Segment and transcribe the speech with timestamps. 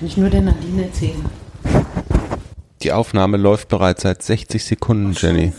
[0.00, 1.22] Kann ich nur der Nadine erzählen.
[2.80, 5.52] Die Aufnahme läuft bereits seit 60 Sekunden, Jenny.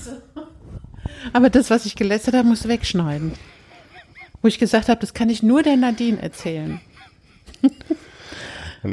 [1.31, 3.33] Aber das, was ich gelästert habe, musst du wegschneiden.
[4.41, 6.81] Wo ich gesagt habe, das kann ich nur der Nadine erzählen.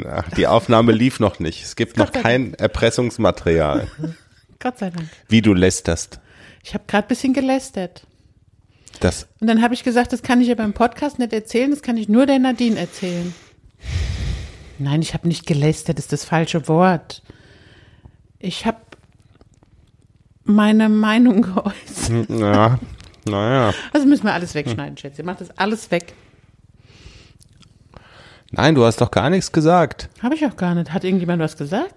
[0.07, 1.63] Ach, die Aufnahme lief noch nicht.
[1.63, 3.87] Es gibt noch Gott sei kein Erpressungsmaterial.
[4.59, 5.09] Gott sei Dank.
[5.29, 6.19] Wie du lästerst.
[6.63, 8.05] Ich habe gerade ein bisschen gelästert.
[8.99, 11.81] Das, Und dann habe ich gesagt, das kann ich ja beim Podcast nicht erzählen, das
[11.81, 13.33] kann ich nur der Nadine erzählen.
[14.79, 17.21] Nein, ich habe nicht gelästert, das ist das falsche Wort.
[18.39, 18.77] Ich habe
[20.43, 22.29] meine Meinung geäußert.
[22.29, 22.79] ja,
[23.25, 23.73] naja.
[23.93, 25.23] Also müssen wir alles wegschneiden, Schätze.
[25.23, 26.13] Mach das alles weg.
[28.51, 30.09] Nein, du hast doch gar nichts gesagt.
[30.23, 30.91] Habe ich auch gar nicht.
[30.91, 31.93] Hat irgendjemand was gesagt?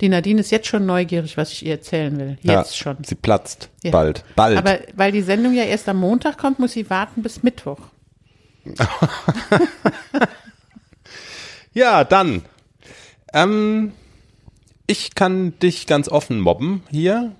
[0.00, 2.36] Die Nadine ist jetzt schon neugierig, was ich ihr erzählen will.
[2.42, 2.96] Jetzt ja, schon.
[3.04, 3.70] Sie platzt.
[3.82, 3.92] Ja.
[3.92, 4.24] Bald.
[4.34, 4.58] Bald.
[4.58, 7.78] Aber weil die Sendung ja erst am Montag kommt, muss sie warten bis Mittwoch.
[11.74, 12.42] Ja, dann.
[13.32, 13.92] Ähm,
[14.86, 17.34] ich kann dich ganz offen mobben hier.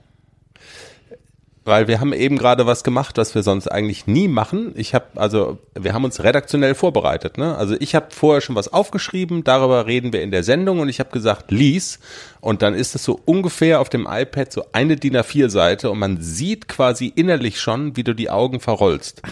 [1.67, 4.73] Weil wir haben eben gerade was gemacht, was wir sonst eigentlich nie machen.
[4.77, 7.39] Ich habe also, wir haben uns redaktionell vorbereitet.
[7.39, 7.57] Ne?
[7.57, 11.01] Also ich habe vorher schon was aufgeschrieben, darüber reden wir in der Sendung und ich
[11.01, 12.01] habe gesagt, lies.
[12.43, 16.21] Und dann ist es so ungefähr auf dem iPad so eine DIN A4-Seite und man
[16.21, 19.23] sieht quasi innerlich schon, wie du die Augen verrollst.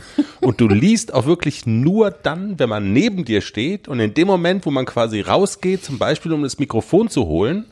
[0.41, 4.27] Und du liest auch wirklich nur dann, wenn man neben dir steht und in dem
[4.27, 7.67] Moment, wo man quasi rausgeht, zum Beispiel um das Mikrofon zu holen,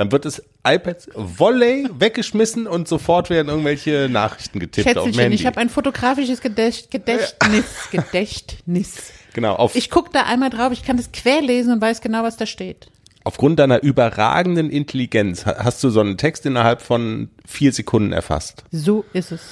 [0.00, 5.20] dann wird das iPad Volley weggeschmissen und sofort werden irgendwelche Nachrichten getippt auf dem Schätzelchen,
[5.20, 5.34] Handy.
[5.36, 7.64] ich habe ein fotografisches Gedächt Gedächtnis.
[7.90, 9.12] Gedächtnis.
[9.34, 12.36] genau, auf, Ich gucke da einmal drauf, ich kann das querlesen und weiß genau, was
[12.36, 12.88] da steht.
[13.24, 18.64] aufgrund deiner überragenden Intelligenz ha- hast du so einen Text innerhalb von vier Sekunden erfasst.
[18.72, 19.42] So ist es.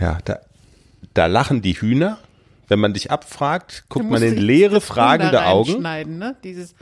[0.00, 0.40] Ja, da,
[1.12, 2.18] da lachen die Hühner.
[2.66, 5.82] Wenn man dich abfragt, guckt man in leere, fragende Augen.
[5.82, 6.34] Ne?
[6.42, 6.74] Dieses,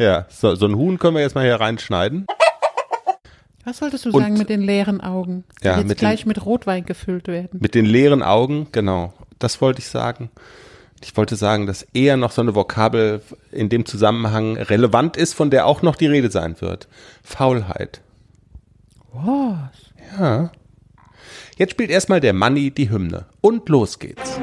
[0.00, 2.26] Ja, so, so ein Huhn können wir jetzt mal hier reinschneiden.
[3.64, 6.44] was wolltest du Und- sagen mit den leeren Augen, die Ja, jetzt mit gleich mit
[6.46, 7.60] Rotwein gefüllt werden?
[7.62, 9.12] Mit den leeren Augen, genau.
[9.38, 10.30] Das wollte ich sagen.
[11.02, 13.20] Ich wollte sagen, dass eher noch so eine Vokabel
[13.52, 16.88] in dem Zusammenhang relevant ist, von der auch noch die Rede sein wird.
[17.22, 18.00] Faulheit.
[19.12, 20.18] Was?
[20.18, 20.50] Ja.
[21.58, 23.26] Jetzt spielt erstmal der Manni die Hymne.
[23.42, 24.38] Und los geht's.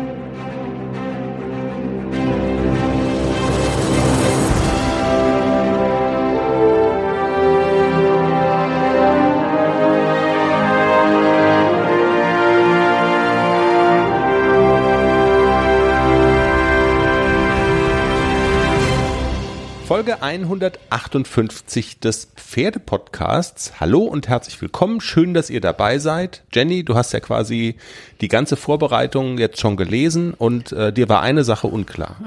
[20.27, 23.79] 158 des Pferdepodcasts.
[23.79, 24.99] Hallo und herzlich willkommen.
[24.99, 26.43] Schön, dass ihr dabei seid.
[26.51, 27.77] Jenny, du hast ja quasi
[28.19, 32.17] die ganze Vorbereitung jetzt schon gelesen und äh, dir war eine Sache unklar.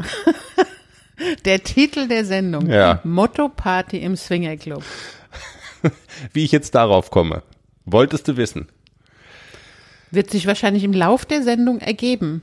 [1.44, 2.70] Der Titel der Sendung.
[2.70, 3.00] Ja.
[3.04, 4.82] Motto Party im Swingerclub.
[6.32, 7.42] Wie ich jetzt darauf komme.
[7.84, 8.70] Wolltest du wissen?
[10.10, 12.42] Wird sich wahrscheinlich im Lauf der Sendung ergeben.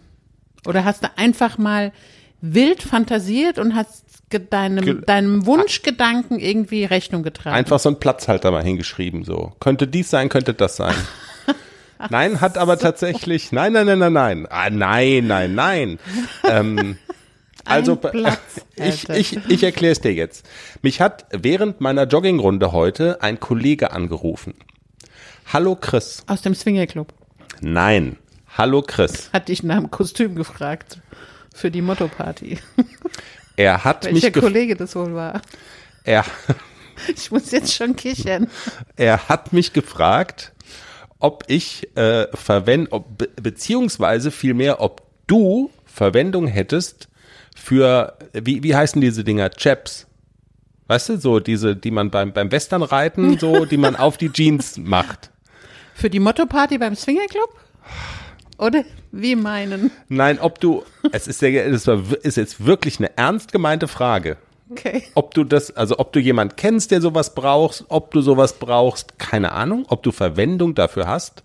[0.68, 1.92] Oder hast du einfach mal
[2.42, 7.56] wild fantasiert und hast deinem, Ge- deinem Wunschgedanken irgendwie Rechnung getragen?
[7.56, 9.54] Einfach so ein Platzhalter mal hingeschrieben, so.
[9.60, 10.96] Könnte dies sein, könnte das sein.
[12.10, 16.00] Nein, hat aber tatsächlich, nein, nein, nein, nein, nein, ah, nein, nein, nein.
[16.48, 16.98] Ähm,
[17.66, 20.46] also, Platz, ich, ich, ich erkläre es dir jetzt.
[20.84, 24.54] Mich hat während meiner Joggingrunde heute ein Kollege angerufen.
[25.52, 26.24] Hallo Chris.
[26.28, 27.12] Aus dem Swingerclub.
[27.62, 28.18] Nein.
[28.58, 29.30] Hallo Chris.
[29.34, 31.00] Hat dich nach dem Kostüm gefragt.
[31.54, 32.60] Für die Motto-Party.
[33.58, 35.42] Er hat Welcher mich gef- Kollege das wohl war.
[36.06, 36.24] er,
[37.16, 38.48] Ich muss jetzt schon kichern.
[38.96, 40.54] er hat mich gefragt,
[41.20, 47.08] ob ich äh, verwend, ob, be beziehungsweise vielmehr, ob du Verwendung hättest
[47.56, 49.50] für, wie, wie heißen diese Dinger?
[49.52, 50.06] Chaps.
[50.88, 54.78] Weißt du, so diese, die man beim, beim Westernreiten, so, die man auf die Jeans
[54.78, 55.32] macht.
[55.96, 57.50] Für die Motto-Party beim Swingerclub?
[58.58, 59.92] Oder wie meinen?
[60.10, 64.38] Nein, ob du, es ist, sehr, es ist jetzt wirklich eine ernst gemeinte Frage.
[64.70, 65.04] Okay.
[65.14, 69.18] Ob du das, also ob du jemand kennst, der sowas brauchst, ob du sowas brauchst,
[69.18, 71.44] keine Ahnung, ob du Verwendung dafür hast.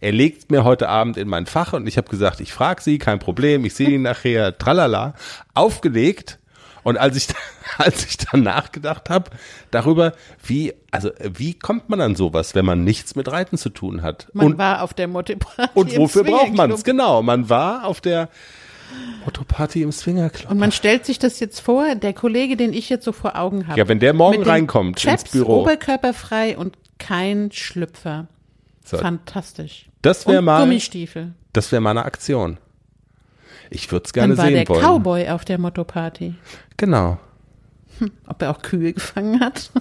[0.00, 2.98] Er legt mir heute Abend in mein Fach und ich habe gesagt, ich frage sie,
[2.98, 5.14] kein Problem, ich sehe ihn nachher, tralala,
[5.54, 6.38] aufgelegt.
[6.84, 7.26] Und als ich,
[7.78, 9.30] als ich dann nachgedacht habe
[9.72, 10.12] darüber,
[10.46, 14.28] wie, also wie kommt man an sowas, wenn man nichts mit Reiten zu tun hat?
[14.32, 15.70] Man und war auf der Motto-Party.
[15.74, 16.84] und wofür braucht man es?
[16.84, 18.28] Genau, man war auf der
[19.24, 20.50] Motto-Party im Swingerclub.
[20.50, 23.66] Und man stellt sich das jetzt vor, der Kollege, den ich jetzt so vor Augen
[23.66, 23.78] habe.
[23.78, 25.62] Ja, wenn der morgen reinkommt Chaps, ins Büro.
[25.62, 28.28] oberkörperfrei und kein Schlüpfer.
[28.84, 29.86] So, Fantastisch.
[30.02, 31.32] das wäre mal, Gummistiefel.
[31.54, 32.58] das wäre mal eine Aktion.
[33.70, 34.82] Ich würde es gerne Dann war sehen der wollen.
[34.84, 36.34] Cowboy auf der Motto-Party.
[36.76, 37.18] Genau.
[38.26, 39.70] Ob er auch Kühe gefangen hat?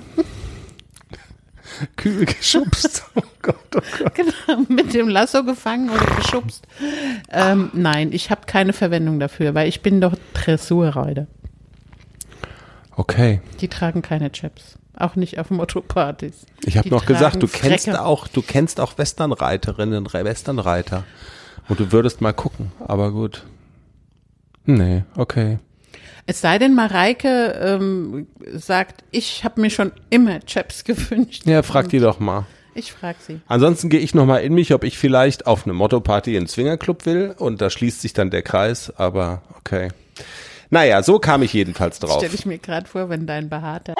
[1.97, 3.03] Kühe geschubst.
[3.15, 4.15] Oh Gott, oh Gott.
[4.15, 6.65] genau, mit dem Lasso gefangen oder geschubst.
[7.29, 11.27] Ähm, nein, ich habe keine Verwendung dafür, weil ich bin doch Dressurreiter.
[12.95, 13.41] Okay.
[13.59, 14.77] Die tragen keine Chaps.
[14.97, 16.45] Auch nicht auf Motto-Partys.
[16.63, 21.03] Ich habe noch gesagt, du kennst auch, du kennst auch Westernreiterinnen, Re- Westernreiter.
[21.67, 23.43] Und du würdest mal gucken, aber gut.
[24.65, 25.59] Nee, okay.
[26.25, 31.43] Es sei denn, Mareike ähm, sagt, ich habe mir schon immer Chaps gewünscht.
[31.45, 32.45] Ja, frag die doch mal.
[32.75, 33.39] Ich frag sie.
[33.47, 36.47] Ansonsten gehe ich noch mal in mich, ob ich vielleicht auf eine Motto-Party in den
[36.47, 39.89] Swingerclub will und da schließt sich dann der Kreis, aber okay.
[40.71, 42.17] Naja, so kam ich jedenfalls drauf.
[42.17, 43.93] Stelle ich mir gerade vor, wenn dein behaarter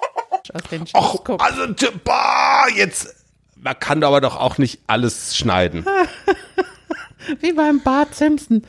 [0.52, 1.42] aus den Och, guckt.
[1.42, 1.62] also,
[2.04, 3.16] boah, jetzt,
[3.56, 5.84] man kann aber doch auch nicht alles schneiden.
[7.40, 8.62] Wie beim Bart Simpson.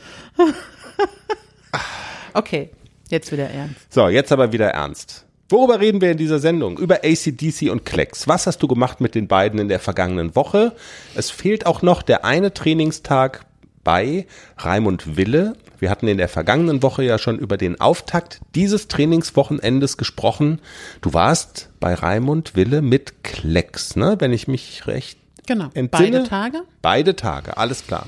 [2.34, 2.70] okay,
[3.12, 3.76] jetzt wieder ernst.
[3.90, 5.24] So, jetzt aber wieder ernst.
[5.48, 6.78] Worüber reden wir in dieser Sendung?
[6.78, 8.26] Über ACDC und Klecks.
[8.26, 10.72] Was hast du gemacht mit den beiden in der vergangenen Woche?
[11.14, 13.44] Es fehlt auch noch der eine Trainingstag
[13.84, 14.26] bei
[14.56, 15.52] Raimund Wille.
[15.78, 20.60] Wir hatten in der vergangenen Woche ja schon über den Auftakt dieses Trainingswochenendes gesprochen.
[21.02, 24.16] Du warst bei Raimund Wille mit Klecks, ne?
[24.20, 25.88] Wenn ich mich recht Genau, entsinne.
[25.90, 26.62] beide Tage.
[26.82, 28.06] Beide Tage, alles klar.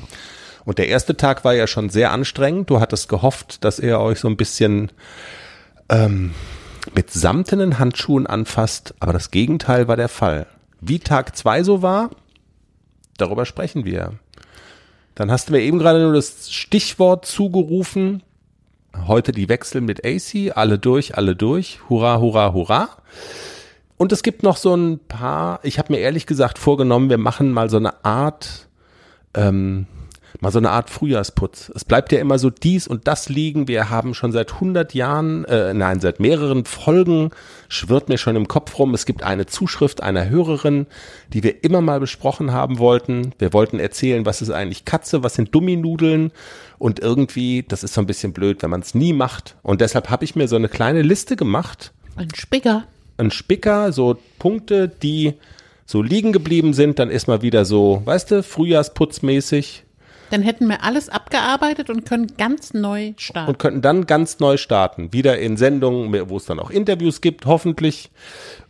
[0.65, 2.71] Und der erste Tag war ja schon sehr anstrengend.
[2.71, 4.91] Du hattest gehofft, dass er euch so ein bisschen
[5.89, 6.35] ähm,
[6.95, 10.47] mit samtenen Handschuhen anfasst, aber das Gegenteil war der Fall.
[10.81, 12.11] Wie Tag zwei so war,
[13.17, 14.15] darüber sprechen wir.
[15.15, 18.23] Dann hast du mir eben gerade nur das Stichwort zugerufen.
[19.07, 21.81] Heute die Wechsel mit AC, alle durch, alle durch.
[21.89, 22.89] Hurra, hurra, hurra.
[23.97, 27.53] Und es gibt noch so ein paar, ich habe mir ehrlich gesagt vorgenommen, wir machen
[27.53, 28.69] mal so eine Art,
[29.35, 29.87] ähm,
[30.45, 31.73] mal so eine Art Frühjahrsputz.
[31.75, 33.67] Es bleibt ja immer so dies und das liegen.
[33.67, 37.31] Wir haben schon seit 100 Jahren, äh, nein, seit mehreren Folgen,
[37.69, 40.87] schwirrt mir schon im Kopf rum, es gibt eine Zuschrift einer Hörerin,
[41.33, 43.33] die wir immer mal besprochen haben wollten.
[43.39, 46.31] Wir wollten erzählen, was ist eigentlich Katze, was sind Dumminudeln
[46.79, 49.57] und irgendwie, das ist so ein bisschen blöd, wenn man es nie macht.
[49.63, 52.85] Und deshalb habe ich mir so eine kleine Liste gemacht Ein Spicker.
[53.17, 55.35] ein Spicker, so Punkte, die
[55.87, 59.85] so liegen geblieben sind, dann ist mal wieder so, weißt du, Frühjahrsputzmäßig
[60.31, 63.51] Dann hätten wir alles abgearbeitet und können ganz neu starten.
[63.51, 65.13] und könnten dann ganz neu starten.
[65.13, 68.11] Wieder in Sendungen, wo es dann auch Interviews gibt, hoffentlich.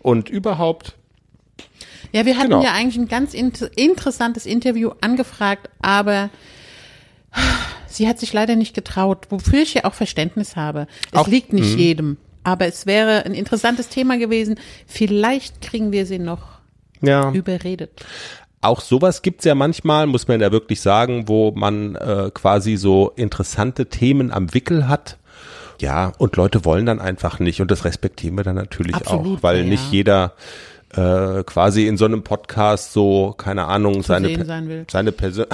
[0.01, 0.95] Und überhaupt,
[2.13, 2.63] Ja, wir hatten Genau.
[2.63, 6.31] ja eigentlich ein ganz int interessantes Interview angefragt, aber
[7.89, 10.87] sie hat sich leider nicht getraut, wofür ich ja auch Verständnis habe.
[11.13, 14.57] Es Auch- liegt nicht jedem, aber es wäre ein interessantes Thema gewesen.
[14.87, 16.59] Vielleicht kriegen wir sie noch
[17.01, 18.05] ja, überredet.
[18.65, 23.13] Auch sowas gibt's ja manchmal, muss man ja wirklich sagen, wo man äh, quasi so
[23.17, 25.19] interessante Themen am Wickel hat.
[25.81, 29.43] Ja, und Leute wollen dann einfach nicht und das respektieren wir dann natürlich Absolut, auch,
[29.43, 30.33] weil ja, nicht jeder
[30.95, 34.87] äh, quasi in so einem Podcast so, keine Ahnung, seine, sehen Per- sein will.
[34.91, 35.47] seine, Persö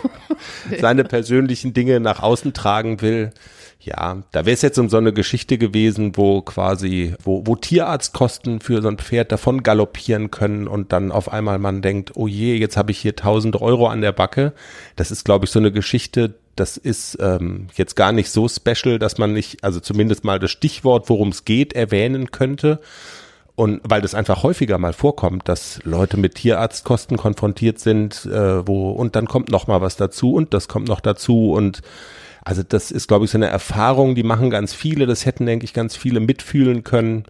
[0.80, 3.32] seine persönlichen Dinge nach außen tragen will.
[3.82, 8.60] Ja, da wäre es jetzt um so eine Geschichte gewesen, wo quasi, wo, wo Tierarztkosten
[8.60, 12.56] für so ein Pferd davon galoppieren können und dann auf einmal man denkt, oh je,
[12.56, 14.52] jetzt habe ich hier 1000 Euro an der Backe.
[14.96, 18.98] Das ist, glaube ich, so eine Geschichte, das ist ähm, jetzt gar nicht so special,
[18.98, 22.80] dass man nicht, also zumindest mal das Stichwort, worum es geht, erwähnen könnte.
[23.54, 28.90] Und weil das einfach häufiger mal vorkommt, dass Leute mit Tierarztkosten konfrontiert sind, äh, wo
[28.90, 31.80] und dann kommt noch mal was dazu und das kommt noch dazu und
[32.42, 35.06] also das ist, glaube ich, so eine Erfahrung, die machen ganz viele.
[35.06, 37.24] Das hätten, denke ich, ganz viele mitfühlen können.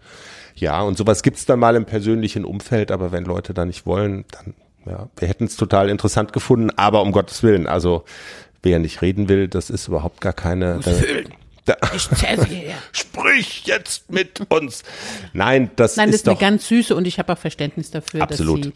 [0.55, 4.25] Ja, und sowas gibt's dann mal im persönlichen Umfeld, aber wenn Leute da nicht wollen,
[4.31, 4.53] dann,
[4.85, 8.03] ja, wir hätten es total interessant gefunden, aber um Gottes Willen, also
[8.61, 10.79] wer nicht reden will, das ist überhaupt gar keine.
[10.83, 10.91] Da,
[11.65, 12.03] da, Ich
[12.91, 14.83] sprich jetzt mit uns.
[15.33, 18.21] Nein, das Nein, das ist ist eine ganz süße und ich habe auch Verständnis dafür,
[18.21, 18.59] Absolut.
[18.59, 18.73] dass sie,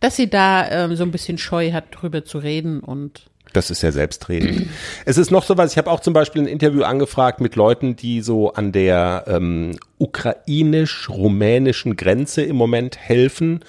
[0.00, 3.80] dass sie da ähm, so ein bisschen Scheu hat, drüber zu reden und Das ist
[3.82, 4.68] ja selbstredend.
[5.06, 7.96] es ist noch so was, ich habe auch zum Beispiel ein Interview angefragt mit Leuten,
[7.96, 13.60] die so an der ähm, ukrainisch-rumänischen Grenze im Moment helfen.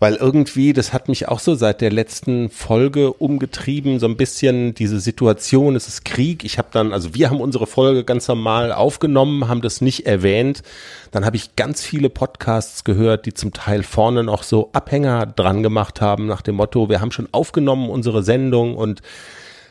[0.00, 4.72] Weil irgendwie, das hat mich auch so seit der letzten Folge umgetrieben, so ein bisschen
[4.74, 6.44] diese Situation, es ist Krieg.
[6.44, 10.62] Ich habe dann, also wir haben unsere Folge ganz normal aufgenommen, haben das nicht erwähnt.
[11.10, 15.64] Dann habe ich ganz viele Podcasts gehört, die zum Teil vorne noch so Abhänger dran
[15.64, 19.02] gemacht haben nach dem Motto, wir haben schon aufgenommen unsere Sendung und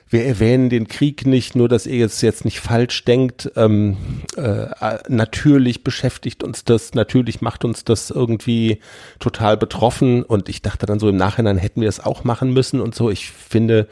[0.09, 3.51] wir erwähnen den Krieg nicht, nur dass ihr jetzt jetzt nicht falsch denkt.
[3.55, 3.97] Ähm,
[4.37, 4.67] äh,
[5.09, 8.79] natürlich beschäftigt uns das, natürlich macht uns das irgendwie
[9.19, 10.23] total betroffen.
[10.23, 13.09] Und ich dachte dann so im Nachhinein hätten wir es auch machen müssen und so.
[13.09, 13.87] Ich finde,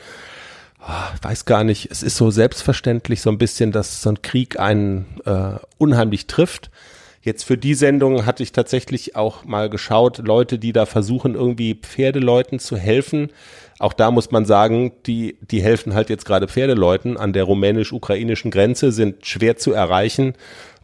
[0.79, 4.57] ah, weiß gar nicht, es ist so selbstverständlich so ein bisschen, dass so ein Krieg
[4.57, 6.71] einen äh, unheimlich trifft.
[7.25, 11.73] Jetzt für die Sendung hatte ich tatsächlich auch mal geschaut, Leute, die da versuchen, irgendwie
[11.73, 13.31] Pferdeleuten zu helfen.
[13.79, 18.51] Auch da muss man sagen, die, die helfen halt jetzt gerade Pferdeleuten an der rumänisch-ukrainischen
[18.51, 20.33] Grenze, sind schwer zu erreichen.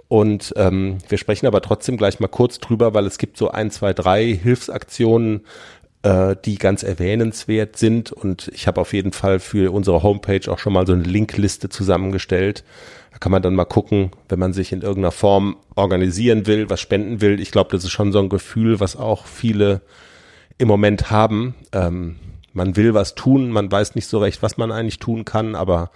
[0.07, 3.71] Und ähm, wir sprechen aber trotzdem gleich mal kurz drüber, weil es gibt so ein,
[3.71, 5.45] zwei, drei Hilfsaktionen,
[6.03, 8.11] äh, die ganz erwähnenswert sind.
[8.11, 11.69] Und ich habe auf jeden Fall für unsere Homepage auch schon mal so eine Linkliste
[11.69, 12.65] zusammengestellt
[13.11, 16.79] da kann man dann mal gucken, wenn man sich in irgendeiner Form organisieren will, was
[16.79, 17.39] spenden will.
[17.41, 19.81] Ich glaube, das ist schon so ein Gefühl, was auch viele
[20.57, 21.53] im Moment haben.
[21.73, 22.15] Ähm,
[22.53, 25.91] man will was tun, man weiß nicht so recht, was man eigentlich tun kann, aber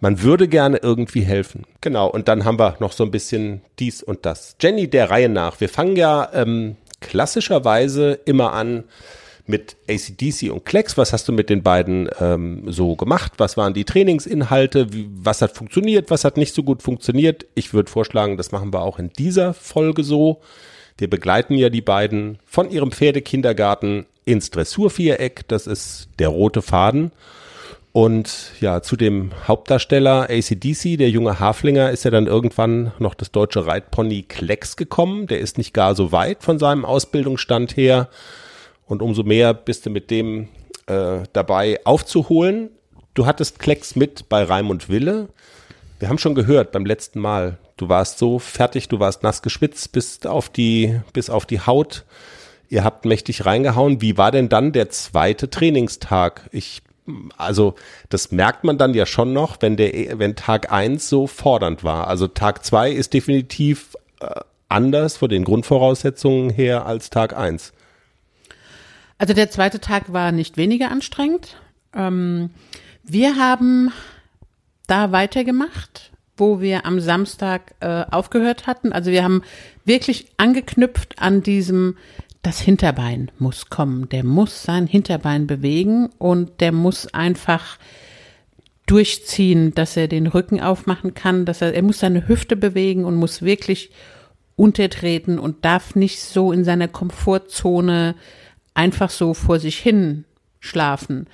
[0.00, 1.64] man würde gerne irgendwie helfen.
[1.80, 4.56] Genau, und dann haben wir noch so ein bisschen dies und das.
[4.60, 5.60] Jenny, der Reihe nach.
[5.60, 8.84] Wir fangen ja ähm, klassischerweise immer an
[9.46, 10.98] mit ACDC und Klecks.
[10.98, 13.34] Was hast du mit den beiden ähm, so gemacht?
[13.38, 14.92] Was waren die Trainingsinhalte?
[14.92, 16.10] Wie, was hat funktioniert?
[16.10, 17.46] Was hat nicht so gut funktioniert?
[17.54, 20.40] Ich würde vorschlagen, das machen wir auch in dieser Folge so.
[20.98, 25.48] Wir begleiten ja die beiden von ihrem Pferdekindergarten ins Dressurviereck.
[25.48, 27.12] Das ist der rote Faden.
[27.92, 33.32] Und ja, zu dem Hauptdarsteller ACDC, der junge Haflinger, ist ja dann irgendwann noch das
[33.32, 35.26] deutsche Reitpony Klecks gekommen.
[35.28, 38.10] Der ist nicht gar so weit von seinem Ausbildungsstand her.
[38.84, 40.48] Und umso mehr bist du mit dem
[40.86, 42.68] äh, dabei aufzuholen.
[43.14, 45.30] Du hattest Klecks mit bei Raimund Wille.
[45.98, 49.92] Wir haben schon gehört beim letzten Mal, du warst so fertig, du warst nass geschwitzt
[49.92, 52.04] bis auf die, bis auf die Haut.
[52.68, 54.00] Ihr habt mächtig reingehauen.
[54.00, 56.48] Wie war denn dann der zweite Trainingstag?
[56.52, 56.82] Ich,
[57.36, 57.74] also,
[58.08, 62.08] das merkt man dann ja schon noch, wenn der, wenn Tag eins so fordernd war.
[62.08, 67.72] Also Tag zwei ist definitiv äh, anders von den Grundvoraussetzungen her als Tag eins.
[69.18, 71.56] Also der zweite Tag war nicht weniger anstrengend.
[71.94, 72.50] Ähm,
[73.02, 73.92] wir haben
[74.86, 78.92] da weitergemacht, wo wir am Samstag äh, aufgehört hatten.
[78.92, 79.42] Also wir haben
[79.84, 81.96] wirklich angeknüpft an diesem,
[82.46, 84.08] das Hinterbein muss kommen.
[84.08, 87.76] Der muss sein Hinterbein bewegen und der muss einfach
[88.86, 93.16] durchziehen, dass er den Rücken aufmachen kann, dass er, er muss seine Hüfte bewegen und
[93.16, 93.90] muss wirklich
[94.54, 98.14] untertreten und darf nicht so in seiner Komfortzone
[98.74, 100.24] einfach so vor sich hin
[100.60, 101.26] schlafen.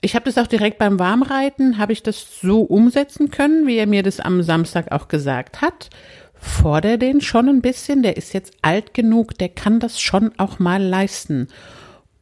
[0.00, 3.86] Ich habe das auch direkt beim Warmreiten, habe ich das so umsetzen können, wie er
[3.86, 5.90] mir das am Samstag auch gesagt hat.
[6.44, 10.58] Forder den schon ein bisschen, der ist jetzt alt genug, der kann das schon auch
[10.58, 11.48] mal leisten.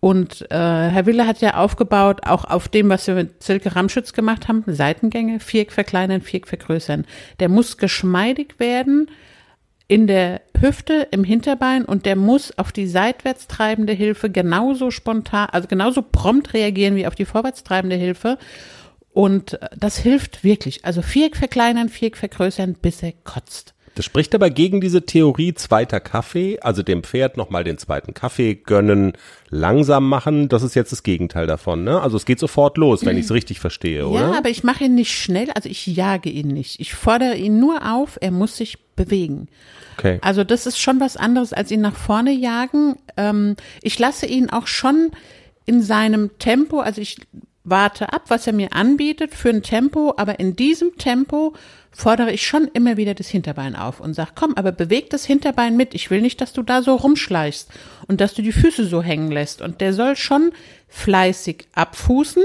[0.01, 4.13] Und äh, Herr Wille hat ja aufgebaut, auch auf dem, was wir mit Silke Ramschütz
[4.13, 7.05] gemacht haben, Seitengänge, Viereck verkleinern, Viereck vergrößern.
[7.41, 9.09] Der muss geschmeidig werden,
[9.89, 15.49] in der Hüfte, im Hinterbein und der muss auf die seitwärts treibende Hilfe genauso spontan,
[15.51, 18.39] also genauso prompt reagieren wie auf die vorwärts treibende Hilfe.
[19.13, 20.85] Und das hilft wirklich.
[20.85, 23.75] Also Viereck verkleinern, Viereck vergrößern, bis er kotzt.
[23.95, 28.55] Das spricht aber gegen diese Theorie zweiter Kaffee, also dem Pferd nochmal den zweiten Kaffee
[28.55, 29.13] gönnen,
[29.51, 30.49] langsam machen.
[30.49, 31.85] Das ist jetzt das Gegenteil davon.
[31.85, 32.01] Ne?
[32.01, 34.21] Also es geht sofort los, wenn ich es richtig verstehe, oder?
[34.21, 36.81] Ja, aber ich mache ihn nicht schnell, also ich jage ihn nicht.
[36.81, 39.49] Ich fordere ihn nur auf, er muss sich bewegen.
[39.99, 40.19] Okay.
[40.23, 42.97] Also das ist schon was anderes, als ihn nach vorne jagen.
[43.17, 45.11] Ähm, ich lasse ihn auch schon
[45.67, 47.19] in seinem Tempo, also ich
[47.65, 51.55] warte ab, was er mir anbietet für ein Tempo, aber in diesem Tempo
[51.93, 55.77] fordere ich schon immer wieder das Hinterbein auf und sag, komm, aber beweg das Hinterbein
[55.77, 55.95] mit.
[55.95, 57.69] Ich will nicht, dass du da so rumschleichst
[58.09, 59.61] und dass du die Füße so hängen lässt.
[59.61, 60.53] Und der soll schon
[60.89, 62.43] fleißig abfußen,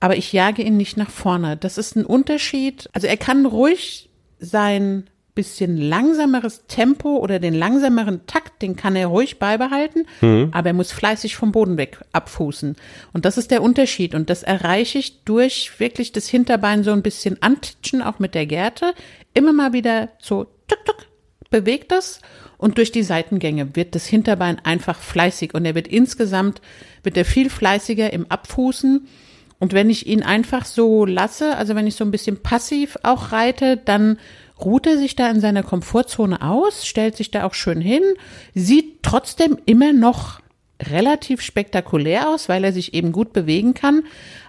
[0.00, 1.58] aber ich jage ihn nicht nach vorne.
[1.58, 2.88] Das ist ein Unterschied.
[2.92, 4.08] Also er kann ruhig
[4.38, 10.48] sein bisschen langsameres Tempo oder den langsameren Takt, den kann er ruhig beibehalten, mhm.
[10.52, 12.76] aber er muss fleißig vom Boden weg abfußen.
[13.12, 14.14] Und das ist der Unterschied.
[14.14, 18.46] Und das erreiche ich durch wirklich das Hinterbein so ein bisschen antitschen, auch mit der
[18.46, 18.94] Gerte.
[19.34, 21.06] Immer mal wieder so tuk, tuk,
[21.50, 22.20] bewegt das.
[22.58, 25.54] Und durch die Seitengänge wird das Hinterbein einfach fleißig.
[25.54, 26.60] Und er wird insgesamt,
[27.02, 29.06] wird er viel fleißiger im Abfußen.
[29.58, 33.32] Und wenn ich ihn einfach so lasse, also wenn ich so ein bisschen passiv auch
[33.32, 34.18] reite, dann
[34.64, 38.02] ruht er sich da in seiner Komfortzone aus, stellt sich da auch schön hin,
[38.54, 40.40] sieht trotzdem immer noch
[40.88, 44.02] relativ spektakulär aus, weil er sich eben gut bewegen kann.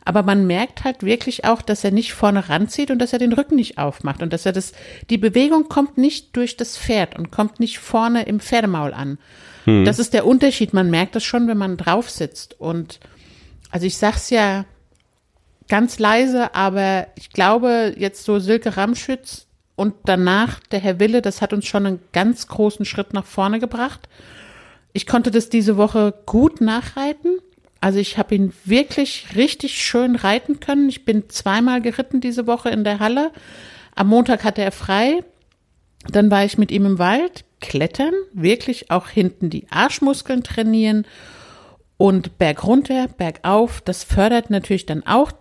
[0.05, 3.33] Aber man merkt halt wirklich auch, dass er nicht vorne ranzieht und dass er den
[3.33, 4.73] Rücken nicht aufmacht und dass er das,
[5.09, 9.17] die Bewegung kommt nicht durch das Pferd und kommt nicht vorne im Pferdemaul an.
[9.65, 9.85] Hm.
[9.85, 10.73] Das ist der Unterschied.
[10.73, 12.59] Man merkt das schon, wenn man drauf sitzt.
[12.59, 12.99] Und
[13.69, 14.65] also ich sag's ja
[15.67, 21.41] ganz leise, aber ich glaube, jetzt so Silke Ramschütz und danach der Herr Wille, das
[21.41, 24.07] hat uns schon einen ganz großen Schritt nach vorne gebracht.
[24.93, 27.39] Ich konnte das diese Woche gut nachreiten.
[27.79, 30.89] Also ich habe ihn wirklich richtig schön reiten können.
[30.89, 33.31] Ich bin zweimal geritten diese Woche in der Halle.
[33.95, 35.23] Am Montag hatte er frei.
[36.07, 41.05] Dann war ich mit ihm im Wald, klettern, wirklich auch hinten die Arschmuskeln trainieren
[41.97, 43.81] und Berg runter, bergauf.
[43.81, 45.31] Das fördert natürlich dann auch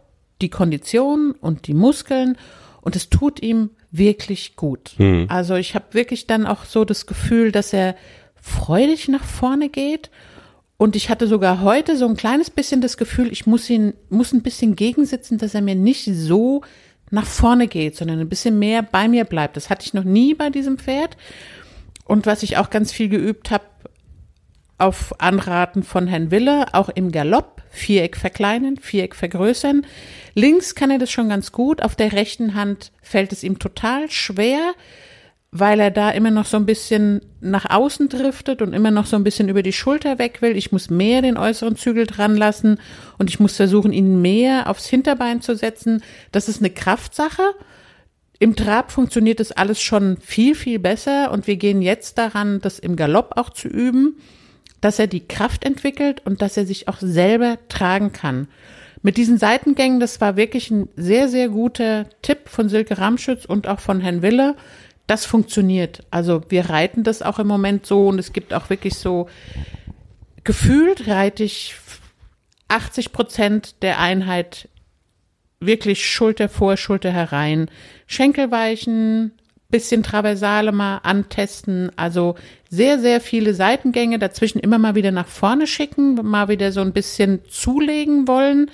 [0.42, 2.36] die Kondition und die Muskeln
[2.82, 4.92] und es tut ihm wirklich gut.
[4.98, 5.26] Mhm.
[5.28, 7.96] Also ich habe wirklich dann auch so das Gefühl, dass er
[8.40, 10.10] freudig nach vorne geht.
[10.76, 14.32] Und ich hatte sogar heute so ein kleines bisschen das Gefühl, ich muss ihn, muss
[14.32, 16.62] ein bisschen gegensitzen, dass er mir nicht so
[17.10, 19.56] nach vorne geht, sondern ein bisschen mehr bei mir bleibt.
[19.56, 21.16] Das hatte ich noch nie bei diesem Pferd.
[22.04, 23.64] Und was ich auch ganz viel geübt habe,
[24.80, 29.86] auf Anraten von Herrn Wille, auch im Galopp, Viereck verkleinern, Viereck vergrößern.
[30.34, 34.10] Links kann er das schon ganz gut, auf der rechten Hand fällt es ihm total
[34.10, 34.74] schwer,
[35.52, 39.16] weil er da immer noch so ein bisschen nach außen driftet und immer noch so
[39.16, 40.56] ein bisschen über die Schulter weg will.
[40.56, 42.78] Ich muss mehr den äußeren Zügel dran lassen
[43.18, 46.02] und ich muss versuchen, ihn mehr aufs Hinterbein zu setzen.
[46.30, 47.42] Das ist eine Kraftsache.
[48.38, 52.78] Im Trab funktioniert das alles schon viel, viel besser und wir gehen jetzt daran, das
[52.78, 54.16] im Galopp auch zu üben,
[54.80, 58.48] dass er die Kraft entwickelt und dass er sich auch selber tragen kann.
[59.02, 63.66] Mit diesen Seitengängen, das war wirklich ein sehr, sehr guter Tipp von Silke Ramschütz und
[63.66, 64.56] auch von Herrn Wille
[65.10, 66.04] das funktioniert.
[66.12, 69.28] Also wir reiten das auch im Moment so und es gibt auch wirklich so,
[70.44, 71.74] gefühlt reite ich
[72.68, 74.68] 80 Prozent der Einheit
[75.58, 77.68] wirklich Schulter vor, Schulter herein.
[78.06, 79.32] Schenkelweichen,
[79.70, 82.34] bisschen Traversale mal antesten, also
[82.68, 86.92] sehr, sehr viele Seitengänge, dazwischen immer mal wieder nach vorne schicken, mal wieder so ein
[86.92, 88.70] bisschen zulegen wollen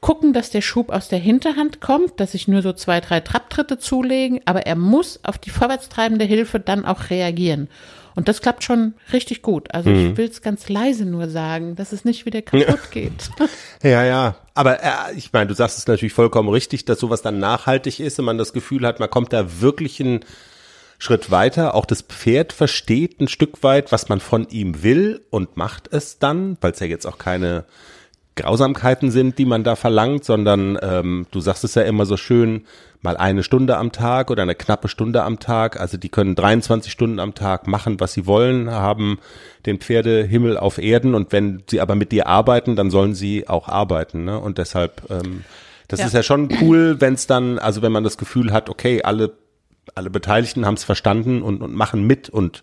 [0.00, 3.78] gucken, dass der Schub aus der Hinterhand kommt, dass ich nur so zwei, drei Trapptritte
[3.78, 7.68] zulegen, aber er muss auf die vorwärtstreibende Hilfe dann auch reagieren.
[8.14, 9.72] Und das klappt schon richtig gut.
[9.74, 10.12] Also mhm.
[10.12, 13.30] ich will es ganz leise nur sagen, dass es nicht wieder kaputt geht.
[13.82, 14.36] Ja, ja.
[14.54, 18.18] Aber äh, ich meine, du sagst es natürlich vollkommen richtig, dass sowas dann nachhaltig ist
[18.18, 20.20] und man das Gefühl hat, man kommt da wirklich einen
[20.98, 21.74] Schritt weiter.
[21.74, 26.18] Auch das Pferd versteht ein Stück weit, was man von ihm will und macht es
[26.18, 27.66] dann, weil es ja jetzt auch keine
[28.36, 32.66] Grausamkeiten sind, die man da verlangt, sondern ähm, du sagst es ja immer so schön,
[33.00, 35.80] mal eine Stunde am Tag oder eine knappe Stunde am Tag.
[35.80, 39.18] Also die können 23 Stunden am Tag machen, was sie wollen, haben
[39.64, 43.68] den Pferdehimmel auf Erden und wenn sie aber mit dir arbeiten, dann sollen sie auch
[43.68, 44.24] arbeiten.
[44.24, 44.38] Ne?
[44.38, 45.44] Und deshalb, ähm,
[45.88, 46.06] das ja.
[46.06, 49.32] ist ja schon cool, wenn es dann, also wenn man das Gefühl hat, okay, alle,
[49.94, 52.62] alle Beteiligten haben es verstanden und, und machen mit und,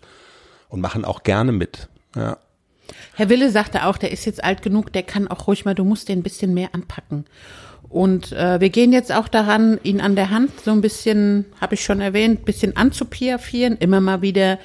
[0.68, 1.88] und machen auch gerne mit.
[2.14, 2.36] Ja.
[3.14, 5.84] Herr Wille sagte auch, der ist jetzt alt genug, der kann auch ruhig mal, du
[5.84, 7.26] musst den ein bisschen mehr anpacken.
[7.88, 11.74] Und äh, wir gehen jetzt auch daran, ihn an der Hand so ein bisschen, habe
[11.74, 14.58] ich schon erwähnt, bisschen anzupiafieren, immer mal wieder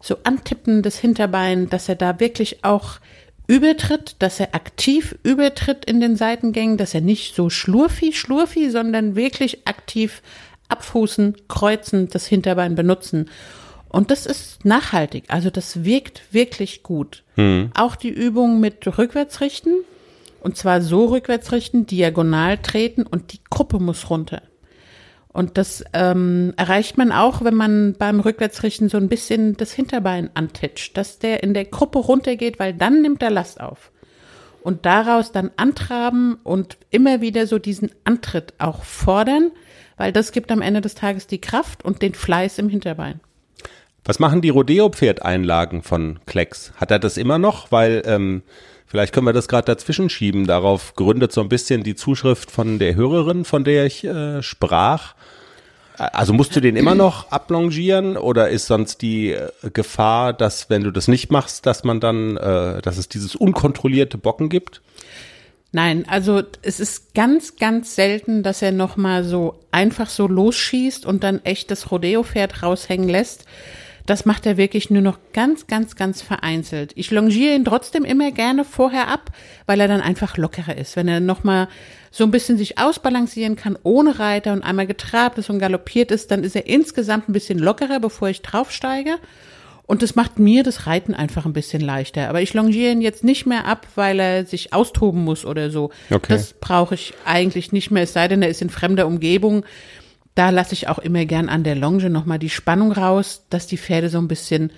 [0.00, 2.98] so antippen das Hinterbein, dass er da wirklich auch
[3.46, 9.14] übertritt, dass er aktiv übertritt in den Seitengängen, dass er nicht so schlurfi, schlurfi, sondern
[9.14, 10.22] wirklich aktiv
[10.68, 13.28] abfußen, kreuzen, das Hinterbein benutzen.
[13.92, 17.24] Und das ist nachhaltig, also das wirkt wirklich gut.
[17.36, 17.70] Mhm.
[17.74, 19.74] Auch die Übung mit Rückwärtsrichten,
[20.40, 24.40] und zwar so rückwärtsrichten, diagonal treten und die Gruppe muss runter.
[25.28, 30.30] Und das ähm, erreicht man auch, wenn man beim Rückwärtsrichten so ein bisschen das Hinterbein
[30.32, 33.92] antitscht, dass der in der Gruppe runtergeht, weil dann nimmt er Last auf.
[34.62, 39.50] Und daraus dann antraben und immer wieder so diesen Antritt auch fordern,
[39.98, 43.20] weil das gibt am Ende des Tages die Kraft und den Fleiß im Hinterbein.
[44.04, 46.72] Was machen die Rodeo-Pferdeinlagen von Klecks?
[46.76, 47.70] Hat er das immer noch?
[47.70, 48.42] Weil ähm,
[48.86, 50.46] vielleicht können wir das gerade dazwischen schieben.
[50.46, 55.14] Darauf gründet so ein bisschen die Zuschrift von der Hörerin, von der ich äh, sprach.
[55.96, 60.82] Also musst du den immer noch ablongieren oder ist sonst die äh, Gefahr, dass wenn
[60.82, 64.80] du das nicht machst, dass man dann, äh, dass es dieses unkontrollierte Bocken gibt?
[65.70, 71.22] Nein, also es ist ganz, ganz selten, dass er nochmal so einfach so losschießt und
[71.22, 73.46] dann echt das Rodeo-Pferd raushängen lässt.
[74.06, 76.92] Das macht er wirklich nur noch ganz, ganz, ganz vereinzelt.
[76.96, 79.30] Ich longiere ihn trotzdem immer gerne vorher ab,
[79.66, 80.96] weil er dann einfach lockerer ist.
[80.96, 81.68] Wenn er nochmal
[82.10, 86.30] so ein bisschen sich ausbalancieren kann ohne Reiter und einmal getrabt ist und galoppiert ist,
[86.30, 89.18] dann ist er insgesamt ein bisschen lockerer, bevor ich draufsteige.
[89.86, 92.28] Und das macht mir das Reiten einfach ein bisschen leichter.
[92.28, 95.90] Aber ich longiere ihn jetzt nicht mehr ab, weil er sich austoben muss oder so.
[96.10, 96.32] Okay.
[96.32, 99.64] Das brauche ich eigentlich nicht mehr, es sei denn, er ist in fremder Umgebung
[100.34, 103.76] da lasse ich auch immer gern an der Longe nochmal die Spannung raus, dass die
[103.76, 104.72] Pferde so ein bisschen,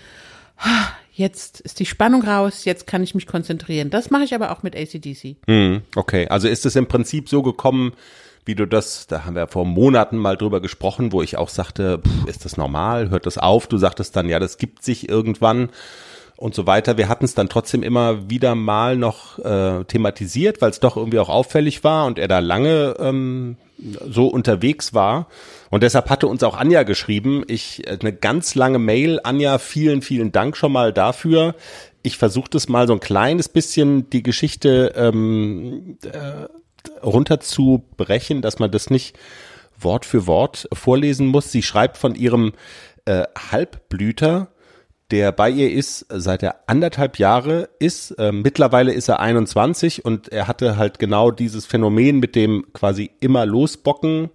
[1.12, 3.90] jetzt ist die Spannung raus, jetzt kann ich mich konzentrieren.
[3.90, 5.36] Das mache ich aber auch mit ACDC.
[5.46, 7.92] Hm, okay, also ist es im Prinzip so gekommen,
[8.44, 12.00] wie du das, da haben wir vor Monaten mal drüber gesprochen, wo ich auch sagte,
[12.00, 13.68] pff, ist das normal, hört das auf?
[13.68, 15.70] Du sagtest dann, ja, das gibt sich irgendwann.
[16.36, 16.96] Und so weiter.
[16.98, 21.18] Wir hatten es dann trotzdem immer wieder mal noch äh, thematisiert, weil es doch irgendwie
[21.18, 25.28] auch auffällig war und er da lange ähm, so unterwegs war.
[25.70, 27.44] Und deshalb hatte uns auch Anja geschrieben.
[27.46, 29.20] Ich äh, eine ganz lange Mail.
[29.22, 31.54] Anja, vielen, vielen Dank schon mal dafür.
[32.02, 36.48] Ich versuche das mal so ein kleines bisschen die Geschichte ähm, äh,
[37.02, 39.16] runterzubrechen, dass man das nicht
[39.78, 41.50] Wort für Wort vorlesen muss.
[41.50, 42.52] Sie schreibt von ihrem
[43.04, 44.48] äh, Halbblüter,
[45.10, 48.12] der bei ihr ist, seit er anderthalb Jahre ist.
[48.12, 53.10] Äh, mittlerweile ist er 21 und er hatte halt genau dieses Phänomen mit dem quasi
[53.20, 54.30] immer losbocken,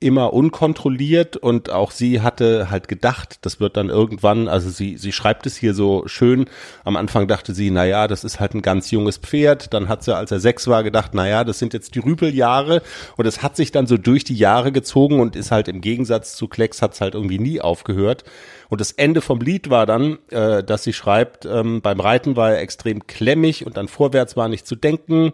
[0.00, 5.10] immer unkontrolliert und auch sie hatte halt gedacht, das wird dann irgendwann, also sie, sie
[5.10, 6.46] schreibt es hier so schön,
[6.84, 10.04] am Anfang dachte sie, na ja, das ist halt ein ganz junges Pferd, dann hat
[10.04, 12.82] sie, als er sechs war, gedacht, na ja, das sind jetzt die Rübeljahre.
[13.16, 16.36] Und es hat sich dann so durch die Jahre gezogen und ist halt im Gegensatz
[16.36, 18.22] zu Klecks hat es halt irgendwie nie aufgehört.
[18.68, 22.52] Und das Ende vom Lied war dann, äh, dass sie schreibt, ähm, beim Reiten war
[22.52, 25.32] er extrem klemmig und dann vorwärts war nicht zu denken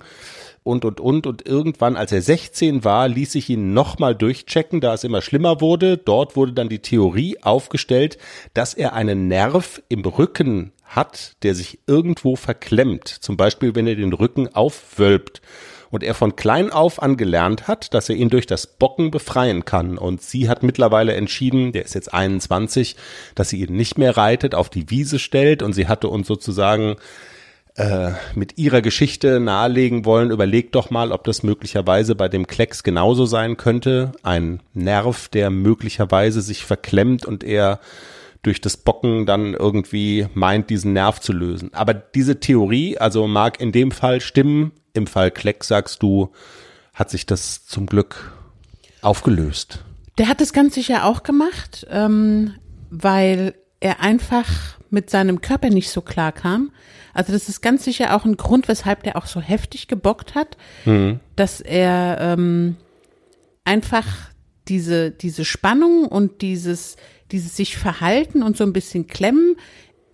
[0.65, 1.27] und, und, und.
[1.27, 5.61] Und irgendwann, als er 16 war, ließ ich ihn nochmal durchchecken, da es immer schlimmer
[5.61, 5.97] wurde.
[5.99, 8.19] Dort wurde dann die Theorie aufgestellt,
[8.55, 13.09] dass er einen Nerv im Rücken hat, der sich irgendwo verklemmt.
[13.09, 15.43] Zum Beispiel, wenn er den Rücken aufwölbt
[15.91, 19.99] und er von klein auf angelernt hat, dass er ihn durch das Bocken befreien kann.
[19.99, 22.97] Und sie hat mittlerweile entschieden, der ist jetzt 21,
[23.35, 26.97] dass sie ihn nicht mehr reitet, auf die Wiese stellt und sie hatte uns sozusagen
[27.77, 32.83] äh, mit ihrer Geschichte nahelegen wollen, überlegt doch mal, ob das möglicherweise bei dem Klecks
[32.83, 34.13] genauso sein könnte.
[34.23, 37.81] Ein Nerv, der möglicherweise sich verklemmt und er
[38.43, 41.73] durch das Bocken dann irgendwie meint, diesen Nerv zu lösen.
[41.73, 46.31] Aber diese Theorie, also mag in dem Fall stimmen, im Fall Kleck sagst du,
[46.93, 48.33] hat sich das zum Glück
[49.01, 49.83] aufgelöst.
[50.19, 52.55] Der hat es ganz sicher auch gemacht, ähm,
[52.91, 56.73] weil er einfach mit seinem Körper nicht so klar kam.
[57.13, 60.57] Also das ist ganz sicher auch ein Grund, weshalb der auch so heftig gebockt hat,
[60.85, 61.21] mhm.
[61.37, 62.77] dass er ähm,
[63.65, 64.07] einfach
[64.69, 66.97] diese, diese Spannung und dieses,
[67.31, 69.57] dieses sich verhalten und so ein bisschen klemmen,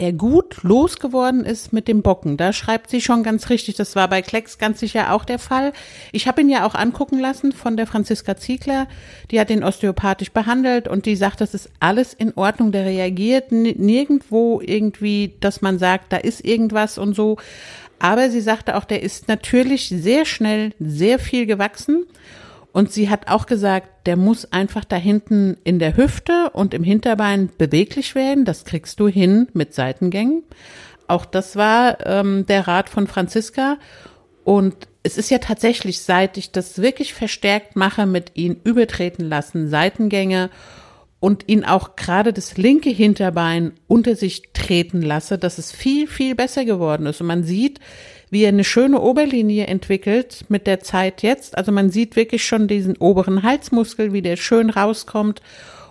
[0.01, 2.39] er gut losgeworden ist mit dem Bocken.
[2.39, 5.75] Da schreibt sie schon ganz richtig, das war bei Klecks ganz sicher auch der Fall.
[6.11, 8.89] Ich habe ihn ja auch angucken lassen von der Franziska Ziegler,
[9.31, 13.53] die hat ihn osteopathisch behandelt und die sagt, das ist alles in Ordnung, der reagiert
[13.53, 17.37] nirgendwo irgendwie, dass man sagt, da ist irgendwas und so.
[17.99, 22.07] Aber sie sagte auch, der ist natürlich sehr schnell sehr viel gewachsen
[22.73, 26.85] und sie hat auch gesagt, der muss einfach da hinten in der Hüfte und im
[26.85, 28.45] Hinterbein beweglich werden.
[28.45, 30.45] Das kriegst du hin mit Seitengängen.
[31.09, 33.79] Auch das war ähm, der Rat von Franziska.
[34.45, 39.69] Und es ist ja tatsächlich, seit ich das wirklich verstärkt mache, mit ihn übertreten lassen,
[39.69, 40.51] Seitengänge
[41.19, 46.35] und ihn auch gerade das linke Hinterbein unter sich treten lasse, dass es viel, viel
[46.35, 47.21] besser geworden ist.
[47.21, 47.81] Und man sieht,
[48.31, 51.59] wie er eine schöne Oberlinie entwickelt mit der Zeit jetzt.
[51.59, 55.43] Also man sieht wirklich schon diesen oberen Halsmuskel, wie der schön rauskommt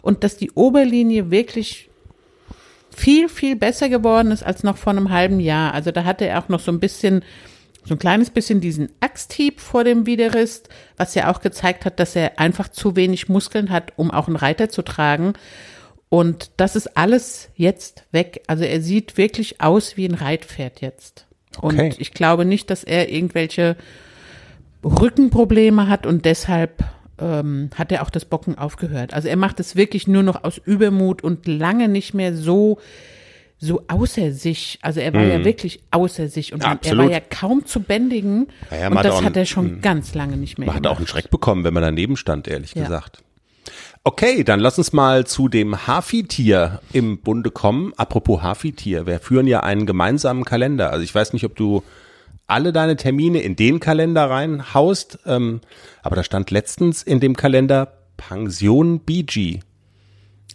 [0.01, 1.89] und dass die Oberlinie wirklich
[2.89, 5.73] viel, viel besser geworden ist als noch vor einem halben Jahr.
[5.73, 7.23] Also da hatte er auch noch so ein bisschen,
[7.83, 12.15] so ein kleines bisschen diesen Axthieb vor dem Widerrist, was ja auch gezeigt hat, dass
[12.15, 15.33] er einfach zu wenig Muskeln hat, um auch einen Reiter zu tragen.
[16.09, 18.41] Und das ist alles jetzt weg.
[18.47, 21.28] Also er sieht wirklich aus wie ein Reitpferd jetzt.
[21.57, 21.87] Okay.
[21.87, 23.75] Und ich glaube nicht, dass er irgendwelche
[24.83, 26.83] Rückenprobleme hat und deshalb
[27.19, 29.13] ähm, hat er auch das Bocken aufgehört.
[29.13, 32.79] Also er macht es wirklich nur noch aus Übermut und lange nicht mehr so
[33.61, 34.79] so außer sich.
[34.81, 35.29] Also er war mm.
[35.29, 35.45] ja mhm.
[35.45, 38.47] wirklich außer sich und ja, er war ja kaum zu bändigen.
[38.71, 39.81] Ja, und das hat er schon mm.
[39.81, 40.67] ganz lange nicht mehr.
[40.67, 40.89] Man gemacht.
[40.89, 42.83] hat auch einen Schreck bekommen, wenn man daneben stand, ehrlich ja.
[42.83, 43.21] gesagt.
[44.05, 47.93] Okay, dann lass uns mal zu dem Hafi-Tier im Bunde kommen.
[47.97, 50.91] Apropos Hafi-Tier, wir führen ja einen gemeinsamen Kalender.
[50.91, 51.83] Also ich weiß nicht, ob du
[52.47, 55.61] alle deine Termine in den Kalender reinhaust, ähm,
[56.01, 59.59] aber da stand letztens in dem Kalender Pension BG.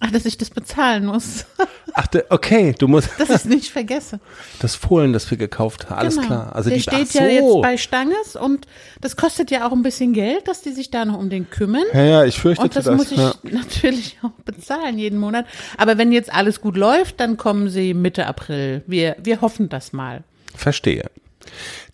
[0.01, 1.47] Ach, dass ich das bezahlen muss.
[1.95, 3.09] Ach, okay, du musst.
[3.19, 4.21] Dass ich es nicht vergesse.
[4.61, 6.27] Das Fohlen, das wir gekauft haben, alles genau.
[6.27, 6.57] klar.
[6.57, 7.19] Also Der die, steht so.
[7.19, 8.67] ja jetzt bei Stanges und
[9.01, 11.85] das kostet ja auch ein bisschen Geld, dass die sich da noch um den kümmern.
[11.93, 12.87] Ja, ja, ich fürchte das.
[12.87, 13.35] Und das muss ich ja.
[13.43, 15.47] natürlich auch bezahlen jeden Monat.
[15.77, 18.83] Aber wenn jetzt alles gut läuft, dann kommen sie Mitte April.
[18.87, 20.25] Wir, wir hoffen das mal.
[20.55, 21.11] Verstehe.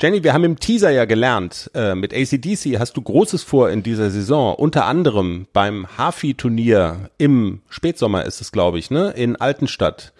[0.00, 3.82] Jenny, wir haben im Teaser ja gelernt, äh, mit ACDC hast du Großes vor in
[3.82, 10.12] dieser Saison, unter anderem beim Hafi-Turnier im Spätsommer ist es, glaube ich, ne, in Altenstadt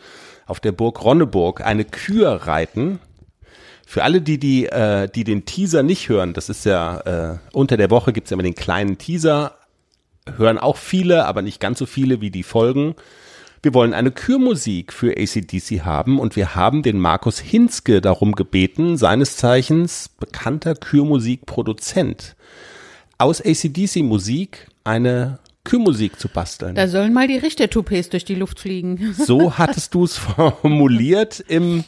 [0.46, 2.98] auf der Burg Ronneburg eine Kür reiten.
[3.86, 7.00] Für alle, die, die, äh, die den Teaser nicht hören, das ist ja,
[7.32, 9.56] äh, unter der Woche gibt's ja immer den kleinen Teaser,
[10.36, 12.94] hören auch viele, aber nicht ganz so viele wie die Folgen.
[13.62, 18.96] Wir wollen eine Kürmusik für ACDC haben und wir haben den Markus Hinzke darum gebeten,
[18.96, 22.36] seines Zeichens bekannter Kürmusikproduzent,
[23.18, 26.74] aus ACDC Musik eine Kürmusik zu basteln.
[26.74, 29.14] Da sollen mal die Richtertoupets durch die Luft fliegen.
[29.14, 30.16] So hattest du es
[30.62, 31.84] formuliert im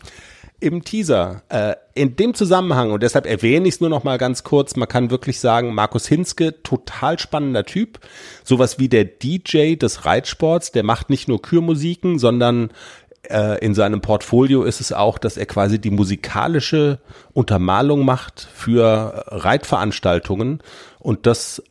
[0.62, 1.42] im Teaser.
[1.48, 4.88] Äh, in dem Zusammenhang, und deshalb erwähne ich es nur noch mal ganz kurz, man
[4.88, 7.98] kann wirklich sagen, Markus Hinske, total spannender Typ.
[8.44, 12.70] Sowas wie der DJ des Reitsports, der macht nicht nur Kürmusiken, sondern
[13.28, 16.98] äh, in seinem Portfolio ist es auch, dass er quasi die musikalische
[17.32, 20.62] Untermalung macht für Reitveranstaltungen
[21.02, 21.62] und das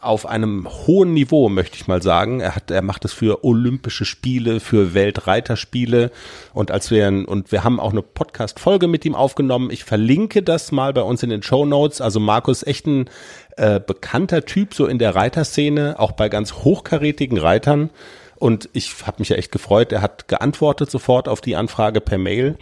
[0.00, 2.40] auf einem hohen Niveau, möchte ich mal sagen.
[2.40, 6.12] Er hat, er macht es für Olympische Spiele, für Weltreiterspiele
[6.54, 9.70] und als wir und wir haben auch eine Podcast-Folge mit ihm aufgenommen.
[9.70, 12.00] Ich verlinke das mal bei uns in den Show Notes.
[12.00, 13.10] Also Markus echt ein
[13.56, 17.90] äh, bekannter Typ so in der Reiterszene, auch bei ganz hochkarätigen Reitern.
[18.36, 19.92] Und ich habe mich ja echt gefreut.
[19.92, 22.56] Er hat geantwortet sofort auf die Anfrage per Mail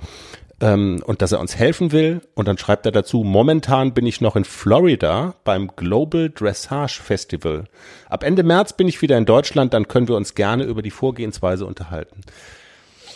[0.61, 2.20] ähm, und dass er uns helfen will.
[2.35, 7.64] Und dann schreibt er dazu, momentan bin ich noch in Florida beim Global Dressage Festival.
[8.09, 10.90] Ab Ende März bin ich wieder in Deutschland, dann können wir uns gerne über die
[10.90, 12.20] Vorgehensweise unterhalten.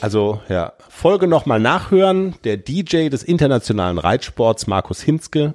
[0.00, 2.34] Also ja, Folge nochmal nachhören.
[2.44, 5.54] Der DJ des internationalen Reitsports, Markus Hinzke.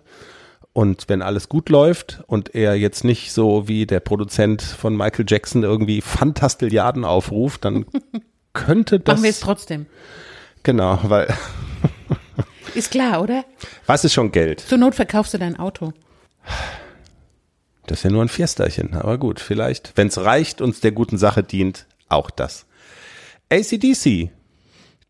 [0.71, 5.25] Und wenn alles gut läuft und er jetzt nicht so wie der Produzent von Michael
[5.27, 7.85] Jackson irgendwie Fantastilliarden aufruft, dann
[8.53, 9.15] könnte das.
[9.15, 9.87] Machen wir es trotzdem.
[10.63, 11.27] Genau, weil.
[12.75, 13.45] Ist klar, oder?
[13.85, 14.61] Was ist schon Geld?
[14.61, 15.93] Zur Not verkaufst du dein Auto.
[17.87, 21.17] Das ist ja nur ein Fiesterchen, aber gut, vielleicht, wenn es reicht und der guten
[21.17, 22.65] Sache dient, auch das.
[23.51, 24.29] ACDC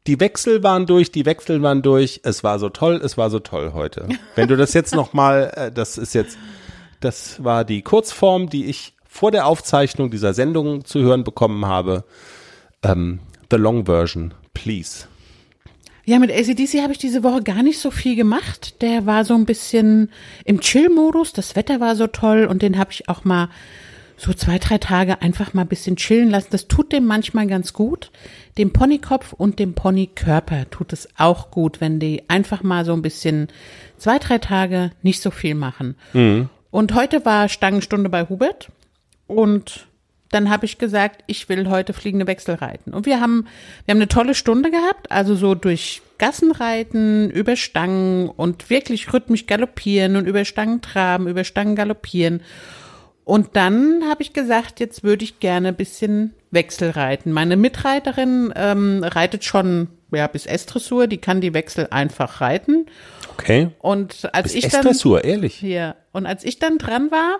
[0.10, 2.22] die Wechsel waren durch, die Wechsel waren durch.
[2.24, 4.08] Es war so toll, es war so toll heute.
[4.36, 6.38] Wenn du das jetzt noch mal, äh, das ist jetzt,
[7.00, 12.06] das war die Kurzform, die ich vor der Aufzeichnung dieser Sendung zu hören bekommen habe.
[12.82, 13.20] Ähm,
[13.52, 15.06] the long version, please.
[16.10, 18.82] Ja, mit ACDC habe ich diese Woche gar nicht so viel gemacht.
[18.82, 20.10] Der war so ein bisschen
[20.44, 21.34] im Chill-Modus.
[21.34, 23.50] Das Wetter war so toll und den habe ich auch mal
[24.18, 26.48] so zwei, drei Tage einfach mal ein bisschen chillen lassen.
[26.50, 28.10] Das tut dem manchmal ganz gut.
[28.58, 33.04] Dem Ponykopf und dem Ponykörper tut es auch gut, wenn die einfach mal so ein
[33.04, 33.48] bisschen
[33.98, 35.94] zwei, drei Tage nicht so viel machen.
[36.14, 36.50] Mhm.
[36.72, 38.70] Und heute war Stangenstunde bei Hubert
[39.28, 39.86] und
[40.32, 42.94] dann habe ich gesagt, ich will heute fliegende Wechsel reiten.
[42.94, 43.48] Und wir haben,
[43.86, 49.12] wir haben eine tolle Stunde gehabt, also so durch Gassen reiten, über Stangen und wirklich
[49.12, 52.42] rhythmisch galoppieren und über Stangen traben, über Stangen galoppieren.
[53.24, 57.32] Und dann habe ich gesagt, jetzt würde ich gerne ein bisschen Wechsel reiten.
[57.32, 62.88] Meine Mitreiterin ähm, reitet schon ja, bis S-Dressur, die kann die Wechsel einfach reiten.
[63.34, 63.70] Okay.
[63.80, 65.62] Und als bis ich dann S-Dressur, ehrlich.
[65.62, 65.96] Ja.
[66.12, 67.40] Und als ich dann dran war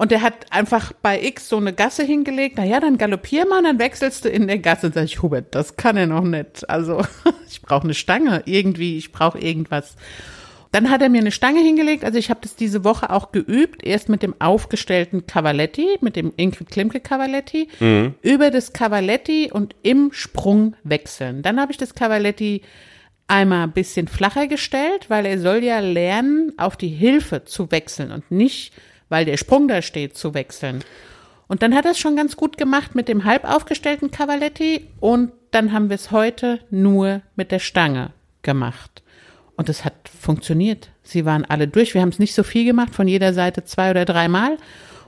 [0.00, 3.62] und der hat einfach bei X so eine Gasse hingelegt, na ja, dann galoppier mal,
[3.62, 4.90] dann wechselst du in der Gasse.
[4.94, 6.70] Sag ich, Hubert, das kann er noch nicht.
[6.70, 7.02] Also
[7.50, 9.96] ich brauche eine Stange irgendwie, ich brauche irgendwas.
[10.72, 12.02] Dann hat er mir eine Stange hingelegt.
[12.02, 13.84] Also ich habe das diese Woche auch geübt.
[13.84, 18.14] Erst mit dem aufgestellten Cavaletti, mit dem Ingrid Klimke Cavaletti, mhm.
[18.22, 21.42] über das Cavaletti und im Sprung wechseln.
[21.42, 22.62] Dann habe ich das Cavaletti
[23.28, 28.12] einmal ein bisschen flacher gestellt, weil er soll ja lernen, auf die Hilfe zu wechseln
[28.12, 28.72] und nicht,
[29.10, 30.82] weil der Sprung da steht, zu wechseln.
[31.46, 35.32] Und dann hat er es schon ganz gut gemacht mit dem halb aufgestellten Cavaletti und
[35.50, 39.02] dann haben wir es heute nur mit der Stange gemacht.
[39.56, 40.88] Und es hat funktioniert.
[41.02, 41.92] Sie waren alle durch.
[41.92, 44.56] Wir haben es nicht so viel gemacht, von jeder Seite zwei oder dreimal.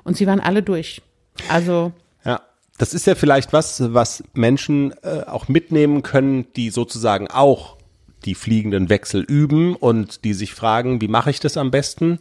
[0.04, 1.00] Und sie waren alle durch.
[1.48, 1.92] Also.
[2.24, 2.42] Ja,
[2.76, 7.78] das ist ja vielleicht was, was Menschen äh, auch mitnehmen können, die sozusagen auch
[8.24, 12.18] die fliegenden Wechsel üben und die sich fragen, wie mache ich das am besten?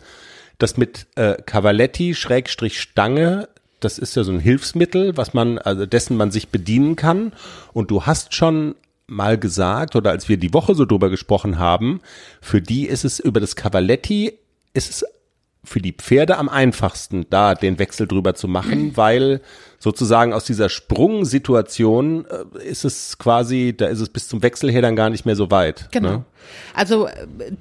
[0.61, 5.87] Das mit äh, Cavaletti Schrägstrich Stange, das ist ja so ein Hilfsmittel, was man, also
[5.87, 7.33] dessen man sich bedienen kann.
[7.73, 8.75] Und du hast schon
[9.07, 11.99] mal gesagt oder als wir die Woche so drüber gesprochen haben,
[12.41, 14.37] für die ist es über das Cavaletti,
[14.75, 15.05] ist es
[15.63, 19.41] für die Pferde am einfachsten, da den Wechsel drüber zu machen, weil
[19.79, 24.83] sozusagen aus dieser Sprungsituation äh, ist es quasi, da ist es bis zum Wechsel her
[24.83, 25.89] dann gar nicht mehr so weit.
[25.91, 26.09] Genau.
[26.09, 26.25] Ne?
[26.75, 27.15] Also äh,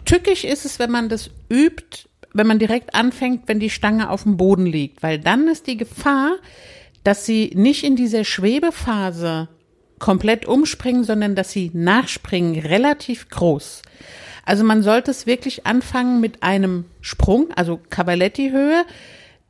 [0.04, 4.22] tückisch ist es, wenn man das übt, wenn man direkt anfängt, wenn die Stange auf
[4.22, 6.36] dem Boden liegt, weil dann ist die Gefahr,
[7.04, 9.48] dass sie nicht in dieser Schwebephase
[9.98, 13.82] komplett umspringen, sondern dass sie nachspringen, relativ groß.
[14.44, 18.84] Also man sollte es wirklich anfangen mit einem Sprung, also Cavaletti-Höhe,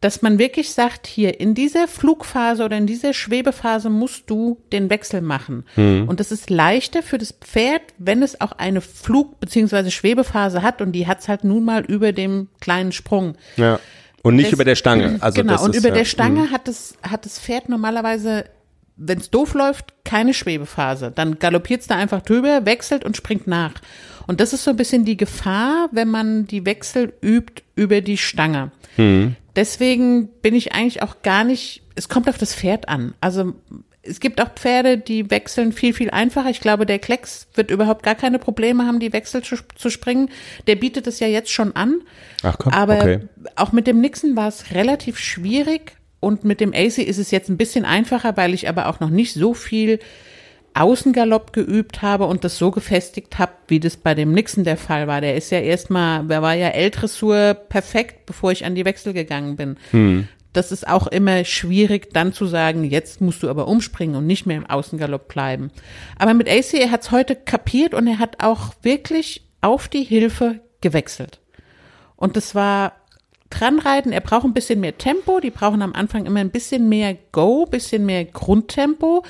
[0.01, 4.89] dass man wirklich sagt, hier in dieser Flugphase oder in dieser Schwebephase musst du den
[4.89, 5.65] Wechsel machen.
[5.77, 6.09] Mhm.
[6.09, 9.91] Und das ist leichter für das Pferd, wenn es auch eine Flug- bzw.
[9.91, 13.35] Schwebephase hat und die hat es halt nun mal über dem kleinen Sprung.
[13.57, 13.79] Ja.
[14.23, 15.19] Und nicht das, über der Stange.
[15.21, 15.95] Also genau, und ist, über ja.
[15.95, 16.51] der Stange mhm.
[16.51, 18.45] hat das, hat das Pferd normalerweise
[19.03, 21.11] wenn es doof läuft, keine Schwebephase.
[21.15, 23.73] Dann galoppiert es da einfach drüber, wechselt und springt nach.
[24.27, 28.19] Und das ist so ein bisschen die Gefahr, wenn man die Wechsel übt über die
[28.19, 28.71] Stange.
[28.99, 29.37] Mhm.
[29.57, 33.15] Deswegen bin ich eigentlich auch gar nicht, es kommt auf das Pferd an.
[33.21, 33.55] Also
[34.03, 36.49] es gibt auch Pferde, die wechseln viel, viel einfacher.
[36.51, 40.31] Ich glaube, der Klecks wird überhaupt gar keine Probleme haben, die Wechsel zu, zu springen.
[40.67, 42.01] Der bietet es ja jetzt schon an.
[42.43, 43.21] Ach komm, Aber okay.
[43.57, 45.97] auch mit dem Nixon war es relativ schwierig.
[46.19, 49.09] Und mit dem AC ist es jetzt ein bisschen einfacher, weil ich aber auch noch
[49.09, 50.01] nicht so viel
[50.75, 55.07] Außengalopp geübt habe und das so gefestigt habe, wie das bei dem Nixon der Fall
[55.07, 55.21] war.
[55.21, 59.57] Der ist ja erstmal, der war ja L-Dressur perfekt, bevor ich an die Wechsel gegangen
[59.57, 59.77] bin.
[59.91, 64.27] Hm das ist auch immer schwierig, dann zu sagen, jetzt musst du aber umspringen und
[64.27, 65.71] nicht mehr im Außengalopp bleiben.
[66.19, 70.03] Aber mit AC, er hat es heute kapiert und er hat auch wirklich auf die
[70.03, 71.41] Hilfe gewechselt.
[72.17, 72.95] Und das war
[73.49, 77.17] dranreiten, er braucht ein bisschen mehr Tempo, die brauchen am Anfang immer ein bisschen mehr
[77.33, 79.25] Go, bisschen mehr Grundtempo,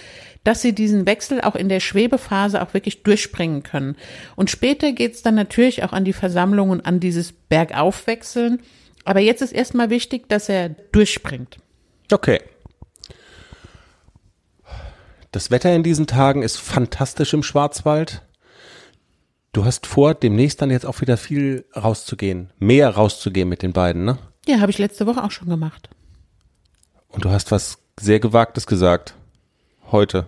[0.44, 3.96] dass sie diesen Wechsel auch in der Schwebephase auch wirklich durchspringen können.
[4.37, 8.61] Und später geht's dann natürlich auch an die Versammlung und an dieses Bergaufwechseln
[9.05, 11.59] aber jetzt ist erstmal wichtig, dass er durchspringt.
[12.12, 12.40] Okay.
[15.33, 18.22] Das Wetter in diesen Tagen ist fantastisch im Schwarzwald.
[19.53, 24.05] Du hast vor, demnächst dann jetzt auch wieder viel rauszugehen, mehr rauszugehen mit den beiden,
[24.05, 24.18] ne?
[24.46, 25.90] Ja, habe ich letzte Woche auch schon gemacht.
[27.09, 29.14] Und du hast was sehr Gewagtes gesagt.
[29.92, 30.26] Heute.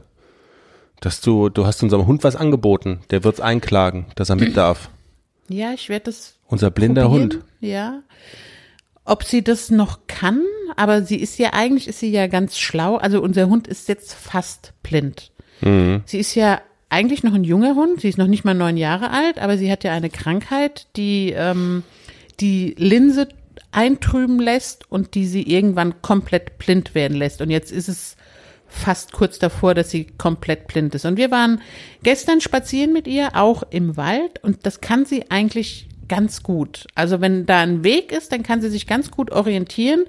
[1.01, 3.01] Dass du, du hast unserem Hund was angeboten.
[3.11, 4.90] Der wird's einklagen, dass er mit darf.
[5.48, 6.38] Ja, ich werde das.
[6.46, 7.33] Unser blinder probieren.
[7.33, 7.44] Hund.
[7.61, 8.03] Ja
[9.05, 10.42] ob sie das noch kann,
[10.77, 12.96] aber sie ist ja eigentlich ist sie ja ganz schlau.
[12.96, 15.33] Also unser Hund ist jetzt fast blind.
[15.61, 16.03] Mhm.
[16.07, 18.01] Sie ist ja eigentlich noch ein junger Hund.
[18.01, 21.33] Sie ist noch nicht mal neun Jahre alt, aber sie hat ja eine Krankheit, die
[21.37, 21.83] ähm,
[22.40, 23.29] die Linse
[23.70, 27.40] eintrüben lässt und die sie irgendwann komplett blind werden lässt.
[27.40, 28.16] Und jetzt ist es
[28.72, 31.04] fast kurz davor, dass sie komplett blind ist.
[31.04, 31.61] Und wir waren
[32.02, 36.87] gestern spazieren mit ihr, auch im Wald, und das kann sie eigentlich ganz gut.
[36.94, 40.04] Also wenn da ein Weg ist, dann kann sie sich ganz gut orientieren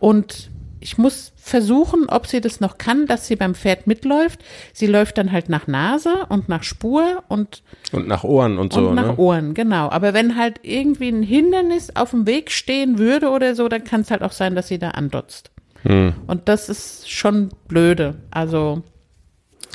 [0.00, 0.50] und
[0.80, 4.40] ich muss versuchen, ob sie das noch kann, dass sie beim Pferd mitläuft.
[4.72, 8.88] Sie läuft dann halt nach Nase und nach Spur und und nach Ohren und so.
[8.88, 9.16] Und nach ne?
[9.16, 9.88] Ohren, genau.
[9.88, 14.02] Aber wenn halt irgendwie ein Hindernis auf dem Weg stehen würde oder so, dann kann
[14.02, 15.50] es halt auch sein, dass sie da andotzt.
[15.82, 16.14] Hm.
[16.26, 18.16] Und das ist schon blöde.
[18.30, 18.82] Also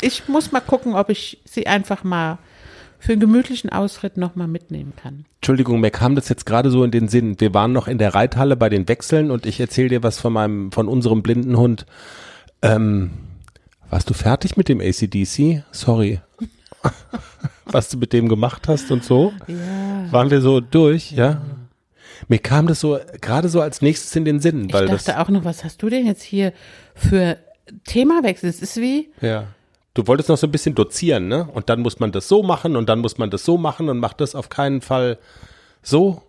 [0.01, 2.39] ich muss mal gucken, ob ich sie einfach mal
[2.99, 5.25] für einen gemütlichen Ausritt nochmal mitnehmen kann.
[5.35, 7.39] Entschuldigung, mir kam das jetzt gerade so in den Sinn.
[7.39, 10.31] Wir waren noch in der Reithalle bei den Wechseln und ich erzähle dir was von
[10.31, 11.85] meinem, von unserem blinden Hund.
[12.61, 13.11] Ähm,
[13.89, 15.63] warst du fertig mit dem ACDC?
[15.71, 16.21] Sorry.
[17.65, 19.33] was du mit dem gemacht hast und so?
[19.47, 20.11] Ja.
[20.11, 21.41] Waren wir so durch, ja?
[22.27, 24.71] Mir kam das so gerade so als nächstes in den Sinn.
[24.71, 26.53] Weil ich dachte das, auch noch, was hast du denn jetzt hier
[26.95, 27.37] für
[27.85, 28.49] Themawechsel?
[28.49, 29.47] Es ist wie, ja.
[29.93, 31.47] Du wolltest noch so ein bisschen dozieren, ne?
[31.53, 33.99] Und dann muss man das so machen und dann muss man das so machen und
[33.99, 35.19] macht das auf keinen Fall
[35.83, 36.23] so.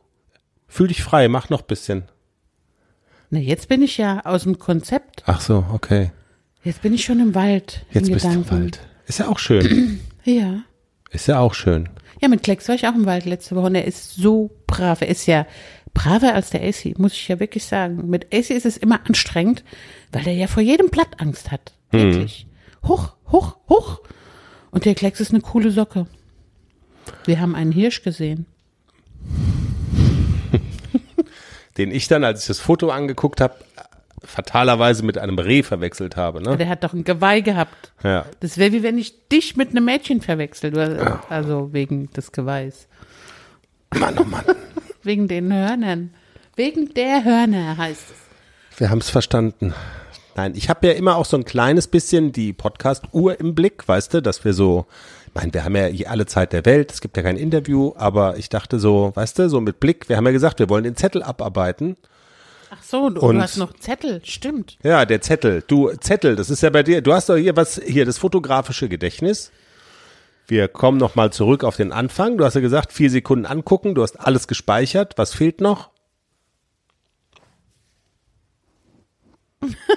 [0.69, 2.05] Fühl dich frei, mach noch ein bisschen.
[3.31, 5.23] Na, jetzt bin ich ja aus dem Konzept.
[5.27, 6.13] Ach so, okay.
[6.63, 7.87] Jetzt bin ich schon im Wald.
[7.91, 8.49] Jetzt bist Gedanken.
[8.49, 8.81] du im Wald.
[9.07, 10.01] Ist ja auch schön.
[10.25, 10.61] ja.
[11.11, 11.89] Ist ja auch schön.
[12.25, 15.03] Ja, mit Klecks war ich auch im Wald letzte Woche und er ist so brav.
[15.03, 15.47] Er ist ja
[15.93, 18.09] braver als der AC, muss ich ja wirklich sagen.
[18.09, 19.63] Mit AC ist es immer anstrengend,
[20.11, 21.75] weil er ja vor jedem Blatt Angst hat.
[21.91, 22.01] Hm.
[22.01, 22.47] Wirklich.
[22.49, 22.55] Hm
[22.87, 24.01] hoch, hoch, hoch.
[24.71, 26.07] Und der Klecks ist eine coole Socke.
[27.25, 28.47] Wir haben einen Hirsch gesehen.
[31.77, 33.57] Den ich dann, als ich das Foto angeguckt habe,
[34.25, 36.43] fatalerweise mit einem Reh verwechselt habe.
[36.43, 36.57] Ne?
[36.57, 37.93] Der hat doch ein Geweih gehabt.
[38.03, 38.27] Ja.
[38.41, 40.77] Das wäre wie wenn ich dich mit einem Mädchen verwechselt.
[41.29, 42.89] Also wegen des Geweihs.
[43.95, 44.45] Mann, oh Mann.
[45.03, 46.11] wegen den Hörnern.
[46.57, 48.79] Wegen der Hörner heißt es.
[48.81, 49.75] Wir haben es verstanden.
[50.37, 54.15] Nein, ich habe ja immer auch so ein kleines bisschen die Podcast-Uhr im Blick, weißt
[54.15, 54.87] du, dass wir so,
[55.29, 58.37] ich meine, wir haben ja alle Zeit der Welt, es gibt ja kein Interview, aber
[58.37, 60.97] ich dachte so, weißt du, so mit Blick, wir haben ja gesagt, wir wollen den
[60.97, 61.97] Zettel abarbeiten.
[62.77, 64.79] Ach so, du, und, du hast noch Zettel, stimmt.
[64.83, 65.63] Ja, der Zettel.
[65.67, 68.89] Du, Zettel, das ist ja bei dir, du hast doch hier was, hier das fotografische
[68.89, 69.53] Gedächtnis.
[70.47, 72.37] Wir kommen nochmal zurück auf den Anfang.
[72.37, 75.17] Du hast ja gesagt, vier Sekunden angucken, du hast alles gespeichert.
[75.17, 75.91] Was fehlt noch?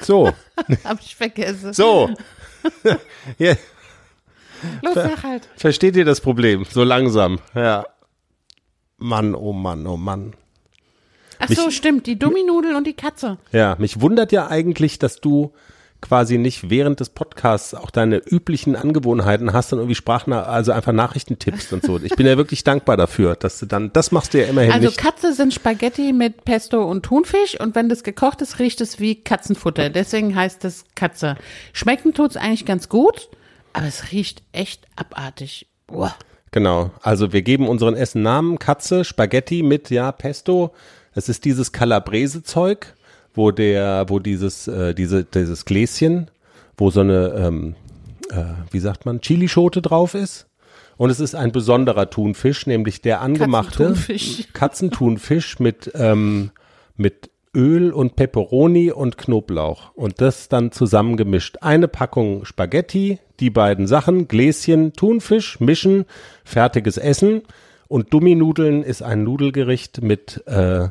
[0.02, 0.32] So.
[0.84, 1.74] Hab ich vergessen.
[1.74, 2.10] So.
[3.40, 3.56] ja.
[4.82, 5.50] Los, sag halt.
[5.56, 6.66] Versteht ihr das Problem?
[6.70, 7.40] So langsam.
[7.56, 7.86] Ja.
[8.98, 10.34] Mann, oh Mann, oh Mann.
[11.40, 12.08] Ach mich, so, stimmt.
[12.08, 13.38] Die Dumminudel und die Katze.
[13.52, 15.54] Ja, mich wundert ja eigentlich, dass du
[16.02, 20.92] quasi nicht während des Podcasts auch deine üblichen Angewohnheiten hast und irgendwie Sprachna also einfach
[20.92, 22.00] Nachrichten tippst und so.
[22.00, 24.88] Ich bin ja wirklich dankbar dafür, dass du dann, das machst du ja immerhin Also
[24.88, 24.98] nicht.
[25.00, 29.16] Katze sind Spaghetti mit Pesto und Thunfisch und wenn das gekocht ist, riecht es wie
[29.16, 29.90] Katzenfutter.
[29.90, 31.36] Deswegen heißt es Katze.
[31.74, 33.30] Schmecken tut's eigentlich ganz gut,
[33.74, 35.68] aber es riecht echt abartig.
[35.92, 36.16] Uah.
[36.52, 36.92] Genau.
[37.02, 40.74] Also wir geben unseren Essen Namen, Katze, Spaghetti mit, ja, Pesto.
[41.18, 42.96] Es ist dieses Calabrese-Zeug
[43.38, 46.30] wo der, wo dieses, äh, diese, dieses Gläschen,
[46.76, 47.76] wo so eine, ähm,
[48.32, 50.48] äh, wie sagt man, Chilischote drauf ist.
[50.98, 56.50] Und es ist ein besonderer Thunfisch, nämlich der angemachte Katzenthunfisch, Katzenthunfisch mit, ähm,
[56.96, 59.94] mit Öl und Peperoni und Knoblauch.
[59.94, 61.58] Und das dann zusammengemischt.
[61.62, 66.06] Eine Packung Spaghetti, die beiden Sachen, Gläschen, Thunfisch, mischen,
[66.44, 67.44] fertiges Essen.
[67.88, 70.88] Und Dummi-Nudeln ist ein Nudelgericht mit äh,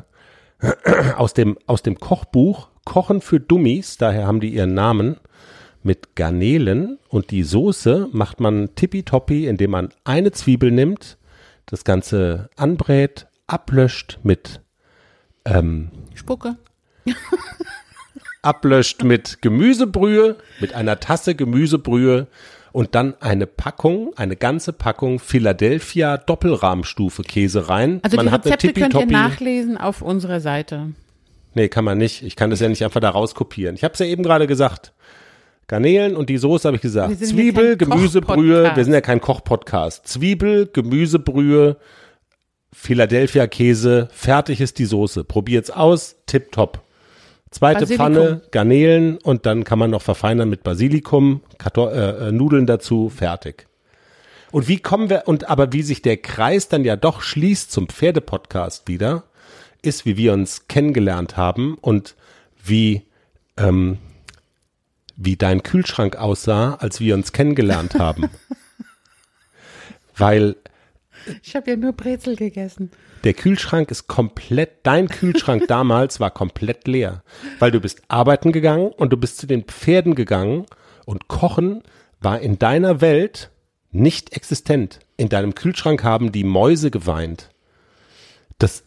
[1.15, 5.17] aus dem, aus dem Kochbuch Kochen für Dummies, daher haben die ihren Namen,
[5.83, 11.17] mit Garnelen und die Soße macht man tippitoppi, indem man eine Zwiebel nimmt,
[11.65, 14.61] das Ganze anbrät, ablöscht mit
[15.45, 16.57] ähm, Spucke.
[18.41, 22.27] ablöscht mit Gemüsebrühe, mit einer Tasse Gemüsebrühe
[22.77, 27.99] und dann eine Packung, eine ganze Packung Philadelphia Doppelrahmstufe Käse rein.
[28.03, 30.91] Also man die Rezepte könnt ihr nachlesen auf unserer Seite.
[31.55, 32.21] Nee, kann man nicht.
[32.21, 33.73] Ich kann das ja nicht einfach da rauskopieren.
[33.73, 34.93] Ich habe es ja eben gerade gesagt.
[35.65, 37.17] Garnelen und die Soße habe ich gesagt.
[37.17, 38.71] Zwiebel, Gemüsebrühe.
[38.75, 40.07] Wir sind ja kein Kochpodcast.
[40.07, 41.77] Zwiebel, Gemüsebrühe,
[42.71, 44.07] Philadelphia Käse.
[44.11, 45.23] Fertig ist die Soße.
[45.23, 46.17] Probiert's aus.
[46.27, 46.83] Tipptopp.
[47.51, 47.97] Zweite Basilikum.
[47.97, 53.09] Pfanne, Garnelen und dann kann man noch verfeinern mit Basilikum, Karton äh, äh, Nudeln dazu,
[53.09, 53.67] fertig.
[54.51, 57.87] Und wie kommen wir, und aber wie sich der Kreis dann ja doch schließt zum
[57.87, 59.23] Pferdepodcast wieder,
[59.81, 62.15] ist, wie wir uns kennengelernt haben und
[62.63, 63.03] wie,
[63.57, 63.97] ähm,
[65.15, 68.29] wie dein Kühlschrank aussah, als wir uns kennengelernt haben.
[70.17, 70.55] Weil
[71.43, 72.91] ich habe ja nur Brezel gegessen.
[73.23, 77.23] Der Kühlschrank ist komplett, dein Kühlschrank damals war komplett leer,
[77.59, 80.65] weil du bist arbeiten gegangen und du bist zu den Pferden gegangen
[81.05, 81.83] und Kochen
[82.19, 83.51] war in deiner Welt
[83.91, 84.99] nicht existent.
[85.17, 87.49] In deinem Kühlschrank haben die Mäuse geweint.
[88.59, 88.83] Das,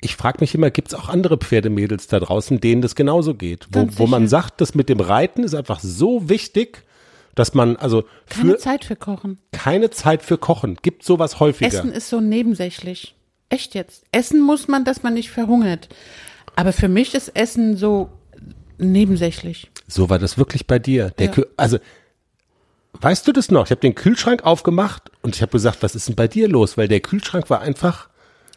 [0.00, 3.68] ich frage mich immer, gibt es auch andere Pferdemädels da draußen, denen das genauso geht?
[3.70, 6.84] Wo, wo man sagt, das mit dem Reiten ist einfach so wichtig,
[7.34, 9.38] dass man also für keine Zeit für Kochen.
[9.52, 10.76] Keine Zeit für Kochen.
[10.82, 11.68] Gibt sowas häufiger.
[11.68, 13.14] Essen ist so nebensächlich.
[13.48, 14.04] Echt jetzt.
[14.12, 15.88] Essen muss man, dass man nicht verhungert.
[16.56, 18.10] Aber für mich ist Essen so
[18.78, 19.70] nebensächlich.
[19.86, 21.10] So war das wirklich bei dir.
[21.10, 21.42] Der ja.
[21.56, 21.78] also
[23.00, 23.66] weißt du das noch?
[23.66, 26.76] Ich habe den Kühlschrank aufgemacht und ich habe gesagt, was ist denn bei dir los?
[26.76, 28.08] Weil der Kühlschrank war einfach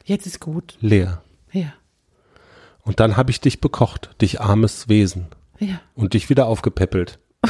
[0.06, 1.22] jetzt ist gut leer.
[1.52, 1.74] Ja.
[2.84, 5.28] Und dann habe ich dich bekocht, dich armes Wesen.
[5.60, 5.80] Ja.
[5.96, 7.20] Und dich wieder aufgepäppelt.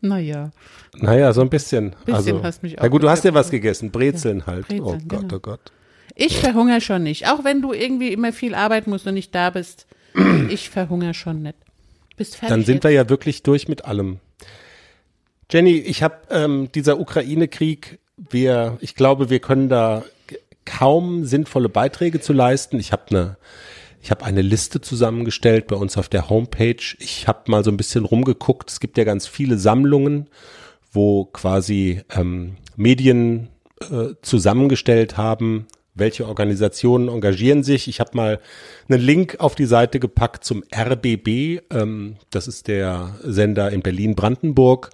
[0.00, 0.50] Naja.
[0.96, 1.96] Naja, so ein bisschen.
[2.04, 2.82] Bisschen also, hast mich auch.
[2.82, 3.90] Na gut, du hast ja was gegessen.
[3.90, 4.68] Brezeln ja, halt.
[4.68, 5.36] Brezeln, oh Gott, genau.
[5.36, 5.72] oh Gott.
[6.14, 7.28] Ich verhungere schon nicht.
[7.28, 9.86] Auch wenn du irgendwie immer viel arbeiten musst und nicht da bist.
[10.50, 11.56] ich verhungere schon nicht.
[12.16, 12.50] Bist fertig.
[12.50, 12.84] Dann sind jetzt?
[12.84, 14.18] wir ja wirklich durch mit allem.
[15.50, 20.04] Jenny, ich habe ähm, dieser Ukraine-Krieg, wir, ich glaube, wir können da
[20.64, 22.78] kaum sinnvolle Beiträge zu leisten.
[22.78, 23.36] Ich habe eine
[24.00, 26.96] ich habe eine Liste zusammengestellt bei uns auf der Homepage.
[26.98, 28.70] Ich habe mal so ein bisschen rumgeguckt.
[28.70, 30.28] Es gibt ja ganz viele Sammlungen,
[30.92, 33.48] wo quasi ähm, Medien
[33.90, 37.88] äh, zusammengestellt haben, welche Organisationen engagieren sich.
[37.88, 38.40] Ich habe mal
[38.88, 41.62] einen Link auf die Seite gepackt zum RBB.
[41.70, 44.90] Ähm, das ist der Sender in Berlin-Brandenburg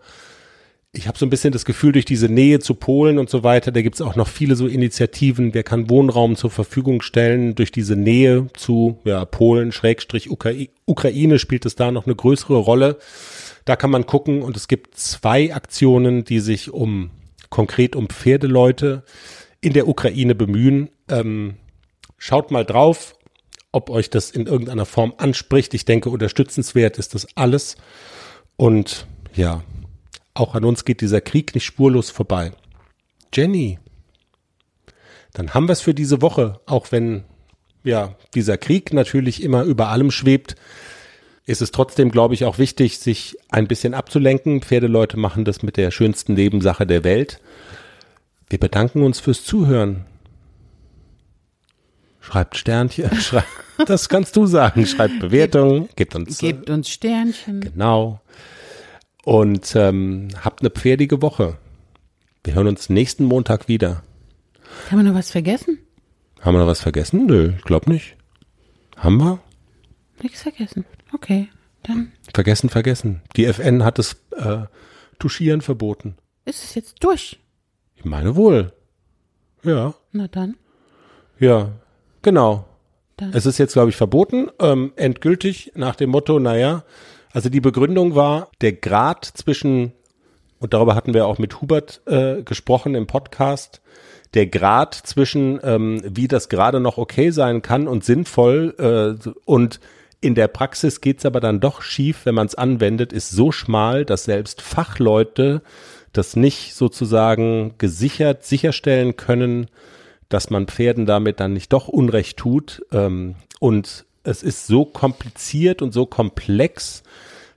[0.97, 3.73] ich habe so ein bisschen das Gefühl, durch diese Nähe zu Polen und so weiter,
[3.73, 7.73] da gibt es auch noch viele so Initiativen, wer kann Wohnraum zur Verfügung stellen, durch
[7.73, 10.53] diese Nähe zu ja, Polen, Schrägstrich Ukra
[10.87, 12.99] Ukraine spielt es da noch eine größere Rolle.
[13.65, 17.11] Da kann man gucken und es gibt zwei Aktionen, die sich um
[17.51, 19.03] konkret um Pferdeleute
[19.61, 20.91] in der Ukraine bemühen.
[21.09, 21.55] Ähm,
[22.19, 23.17] schaut mal drauf,
[23.73, 25.75] ob euch das in irgendeiner Form anspricht.
[25.75, 27.77] Ich denke, unterstützenswert ist das alles.
[28.57, 29.65] Und ja,
[30.35, 32.53] auch an uns geht dieser Krieg nicht spurlos vorbei.
[33.33, 33.79] Jenny,
[35.33, 37.25] dann haben wir es für diese Woche, auch wenn
[37.85, 40.57] ja dieser Krieg natürlich immer über allem schwebt,
[41.47, 44.63] ist es trotzdem, glaube ich, auch wichtig, sich ein bisschen abzulenken.
[44.63, 47.41] Pferdeleute machen das mit der schönsten Nebensache der Welt.
[48.49, 50.07] Wir bedanken uns fürs Zuhören.
[52.21, 53.49] Schreibt Sternchen, schreibt,
[53.87, 54.87] das kannst du sagen.
[54.87, 57.61] Schreibt Bewertungen, gebt uns, gebt uns Sternchen.
[57.61, 58.21] Genau
[59.25, 61.59] und ähm, habt eine pferdige Woche.
[62.43, 64.03] Wir hören uns nächsten Montag wieder.
[64.91, 65.79] Haben wir noch was vergessen?
[66.41, 67.27] Haben wir noch was vergessen?
[67.27, 68.17] Nö, ich glaube nicht.
[68.97, 69.39] Haben wir?
[70.23, 70.85] Nichts vergessen.
[71.13, 71.49] Okay.
[71.83, 73.23] Dann vergessen, vergessen.
[73.37, 74.63] Die FN hat das äh,
[75.19, 76.17] Tuschieren verboten.
[76.45, 77.41] Ist es jetzt durch?
[77.97, 78.73] Ich meine wohl.
[79.63, 79.95] Ja.
[80.13, 80.57] Na dann.
[81.39, 81.73] Ja,
[82.23, 82.67] genau.
[83.17, 83.33] Dann.
[83.33, 86.85] Es ist jetzt, glaube ich, verboten, ähm, endgültig nach dem Motto, naja,
[87.35, 89.93] also die Begründung war, der Grad zwischen,
[90.61, 93.83] und darüber hatten wir auch mit Hubert äh, gesprochen im Podcast,
[94.35, 99.81] der Grad zwischen, ähm, wie das gerade noch okay sein kann und sinnvoll äh, und
[100.21, 104.05] in der Praxis geht's aber dann doch schief, wenn man es anwendet, ist so schmal,
[104.05, 105.61] dass selbst Fachleute
[106.13, 109.67] das nicht sozusagen gesichert, sicherstellen können,
[110.29, 112.87] dass man Pferden damit dann nicht doch Unrecht tut.
[112.91, 117.03] Ähm, und es ist so kompliziert und so komplex,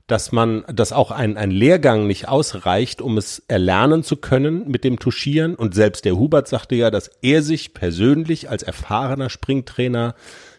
[0.05, 4.83] dass man, dass auch ein, ein Lehrgang nicht ausreicht, um es erlernen zu können mit
[4.83, 5.55] dem Tuschieren.
[5.55, 10.15] Und selbst der Hubert sagte ja, dass er sich persönlich als erfahrener Springtrainer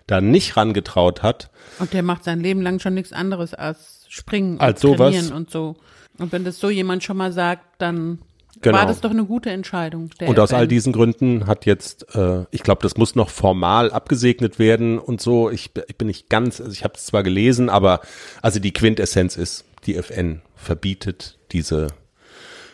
[0.07, 1.51] da nicht rangetraut hat.
[1.79, 5.37] Und der macht sein Leben lang schon nichts anderes als springen als und trainieren sowas.
[5.37, 5.77] und so.
[6.19, 8.19] Und wenn das so jemand schon mal sagt, dann
[8.61, 8.79] genau.
[8.79, 10.11] war das doch eine gute Entscheidung.
[10.21, 14.59] und aus all diesen Gründen hat jetzt, äh, ich glaube, das muss noch formal abgesegnet
[14.59, 15.51] werden und so.
[15.51, 18.01] Ich, ich bin nicht ganz, also ich habe es zwar gelesen, aber
[18.43, 21.89] also die Quintessenz ist, die FN verbietet diese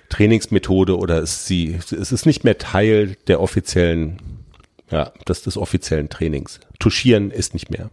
[0.09, 4.45] Trainingsmethode oder ist sie, es ist nicht mehr Teil der offiziellen,
[4.91, 6.61] ja, des, des offiziellen Trainings.
[6.79, 7.91] Tuschieren ist nicht mehr.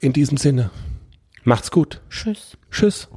[0.00, 0.70] In diesem Sinne,
[1.42, 2.00] macht's gut.
[2.08, 2.56] Tschüss.
[2.70, 3.08] Tschüss.